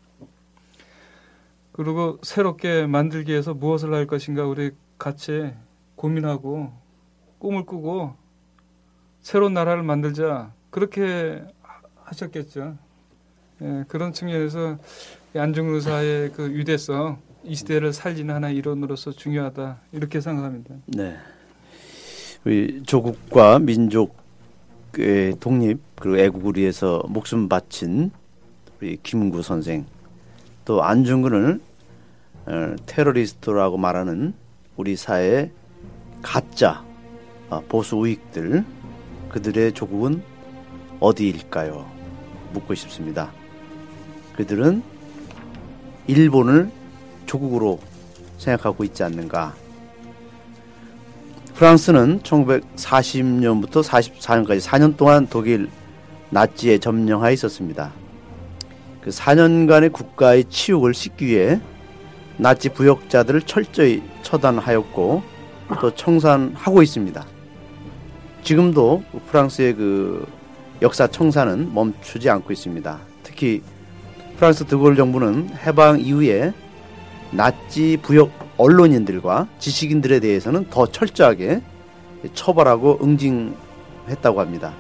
그리고 1.78 2.18
새롭게 2.24 2.88
만들기 2.88 3.32
위해서 3.32 3.54
무엇을 3.54 3.94
할 3.94 4.08
것인가 4.08 4.46
우리 4.46 4.72
같이 4.98 5.52
고민하고 5.96 6.72
꿈을 7.38 7.66
꾸고 7.66 8.16
새로운 9.22 9.54
나라를 9.54 9.84
만들자 9.84 10.52
그렇게 10.72 11.44
하- 11.62 11.82
하셨겠죠. 12.04 12.78
예, 13.62 13.86
그런 13.88 14.12
측면에서 14.12 14.78
이 15.36 15.38
안중근 15.38 15.76
의사의 15.76 16.32
그 16.32 16.50
위대성 16.52 17.20
이 17.44 17.54
시대를 17.54 17.94
살리는 17.94 18.34
하나의 18.34 18.56
일원으로서 18.56 19.12
중요하다 19.12 19.78
이렇게 19.92 20.20
생각합니다. 20.20 20.76
네. 20.88 21.16
우리 22.44 22.82
조국과 22.84 23.60
민족의 23.60 25.36
독립 25.40 25.80
그리고 25.96 26.18
애국을 26.18 26.58
위해서 26.58 27.04
목숨 27.08 27.48
바친 27.48 28.10
우리 28.82 28.98
김구 29.04 29.44
선생 29.44 29.86
또 30.66 30.84
안중근을 30.84 31.60
어, 31.60 31.67
테러리스트라고 32.86 33.78
말하는 33.78 34.34
우리 34.76 34.96
사회의 34.96 35.52
가짜 36.22 36.84
어, 37.50 37.62
보수 37.68 37.98
우익들 37.98 38.64
그들의 39.30 39.74
조국은 39.74 40.22
어디일까요? 41.00 41.90
묻고 42.54 42.74
싶습니다. 42.76 43.32
그들은 44.36 44.82
일본을 46.08 46.72
조국으로 47.26 47.80
생각하고 48.38 48.84
있지 48.84 49.04
않는가? 49.04 49.54
프랑스는 51.56 52.22
1940년부터 52.22 53.84
44년까지 53.84 54.62
4년 54.62 54.96
동안 54.96 55.28
독일 55.28 55.70
나치에 56.30 56.78
점령하에 56.78 57.34
있었습니다. 57.34 57.92
그 59.02 59.10
4년간의 59.10 59.92
국가의 59.92 60.46
치욕을 60.46 60.94
씻기 60.94 61.26
위해 61.26 61.60
나치 62.38 62.70
부역자들을 62.70 63.42
철저히 63.42 64.04
처단하였고 64.22 65.24
또 65.82 65.96
청산하고 65.96 66.82
있습니다. 66.82 67.26
지금도 68.44 69.04
프랑스의 69.30 69.76
그 69.76 70.26
역사 70.82 71.08
청산은 71.08 71.74
멈추지 71.74 72.30
않고 72.30 72.54
있습니다. 72.54 73.00
특히 73.24 73.62
프랑스 74.38 74.64
드골 74.66 74.96
정부는 74.96 75.50
해방 75.66 76.00
이후에 76.00 76.54
나치 77.32 77.98
부역 78.02 78.32
언론인들과 78.58 79.48
지식인들에 79.60 80.20
대해서는 80.20 80.70
더 80.70 80.86
철저하게 80.86 81.62
처벌하고 82.34 83.00
응징했다고 83.02 84.40
합니다. 84.40 84.74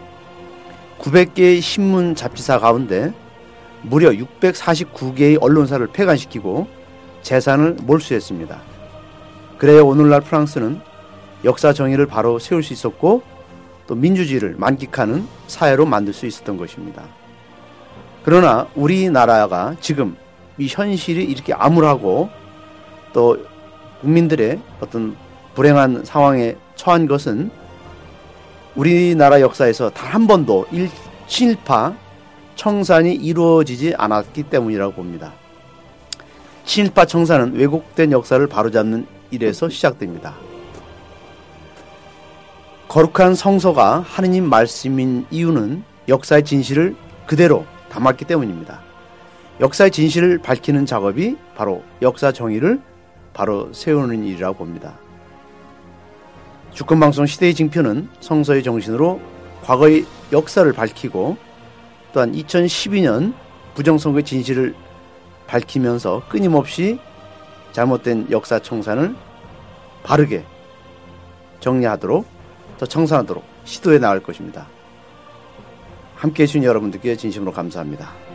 900개의 0.99 1.61
신문 1.61 2.15
잡지사 2.15 2.59
가운데 2.59 3.13
무려 3.81 4.11
649개의 4.11 5.37
언론사를 5.41 5.85
폐간시키고 5.87 6.67
재산을 7.27 7.75
몰수했습니다. 7.83 8.57
그래야 9.57 9.81
오늘날 9.81 10.21
프랑스는 10.21 10.79
역사 11.43 11.73
정의를 11.73 12.05
바로 12.05 12.39
세울 12.39 12.63
수 12.63 12.71
있었고 12.71 13.21
또 13.85 13.95
민주주의를 13.95 14.55
만끽하는 14.57 15.27
사회로 15.47 15.85
만들 15.85 16.13
수 16.13 16.25
있었던 16.25 16.55
것입니다. 16.55 17.03
그러나 18.23 18.69
우리나라가 18.75 19.75
지금 19.81 20.15
이 20.57 20.67
현실이 20.69 21.21
이렇게 21.21 21.53
암울하고 21.53 22.29
또 23.11 23.37
국민들의 23.99 24.61
어떤 24.79 25.17
불행한 25.53 26.05
상황에 26.05 26.55
처한 26.75 27.07
것은 27.07 27.51
우리나라 28.75 29.41
역사에서 29.41 29.89
단 29.89 30.13
한 30.13 30.27
번도 30.27 30.67
일, 30.71 30.89
친일파 31.27 31.93
청산이 32.55 33.15
이루어지지 33.15 33.95
않았기 33.97 34.43
때문이라고 34.43 34.93
봅니다. 34.93 35.33
친일파 36.67 37.05
청산은 37.05 37.55
왜곡된 37.55 38.11
역사를 38.11 38.45
바로잡는 38.45 39.07
일에서 39.31 39.69
시작됩니다. 39.69 40.35
거룩한 42.89 43.35
성서가 43.35 44.01
하느님 44.01 44.49
말씀인 44.49 45.25
이유는 45.31 45.83
역사의 46.09 46.43
진실을 46.43 46.95
그대로 47.25 47.65
담았기 47.89 48.25
때문입니다. 48.25 48.81
역사의 49.61 49.91
진실을 49.91 50.39
밝히는 50.39 50.85
작업이 50.85 51.37
바로 51.55 51.83
역사 52.01 52.33
정의를 52.33 52.81
바로 53.33 53.71
세우는 53.73 54.25
일이라고 54.25 54.57
봅니다. 54.57 54.93
주권방송 56.73 57.25
시대의 57.25 57.53
징표는 57.53 58.09
성서의 58.19 58.61
정신으로 58.61 59.21
과거의 59.63 60.05
역사를 60.33 60.71
밝히고 60.71 61.37
또한 62.11 62.33
2012년 62.33 63.33
부정선거의 63.73 64.23
진실을 64.23 64.75
밝히면서 65.47 66.23
끊임없이 66.29 66.99
잘못된 67.71 68.27
역사 68.31 68.59
청산을 68.59 69.15
바르게 70.03 70.45
정리하도록 71.59 72.25
더 72.77 72.85
청산하도록 72.85 73.43
시도해 73.65 73.99
나갈 73.99 74.21
것입니다. 74.21 74.67
함께 76.15 76.43
해주신 76.43 76.63
여러분들께 76.63 77.15
진심으로 77.15 77.51
감사합니다. 77.51 78.26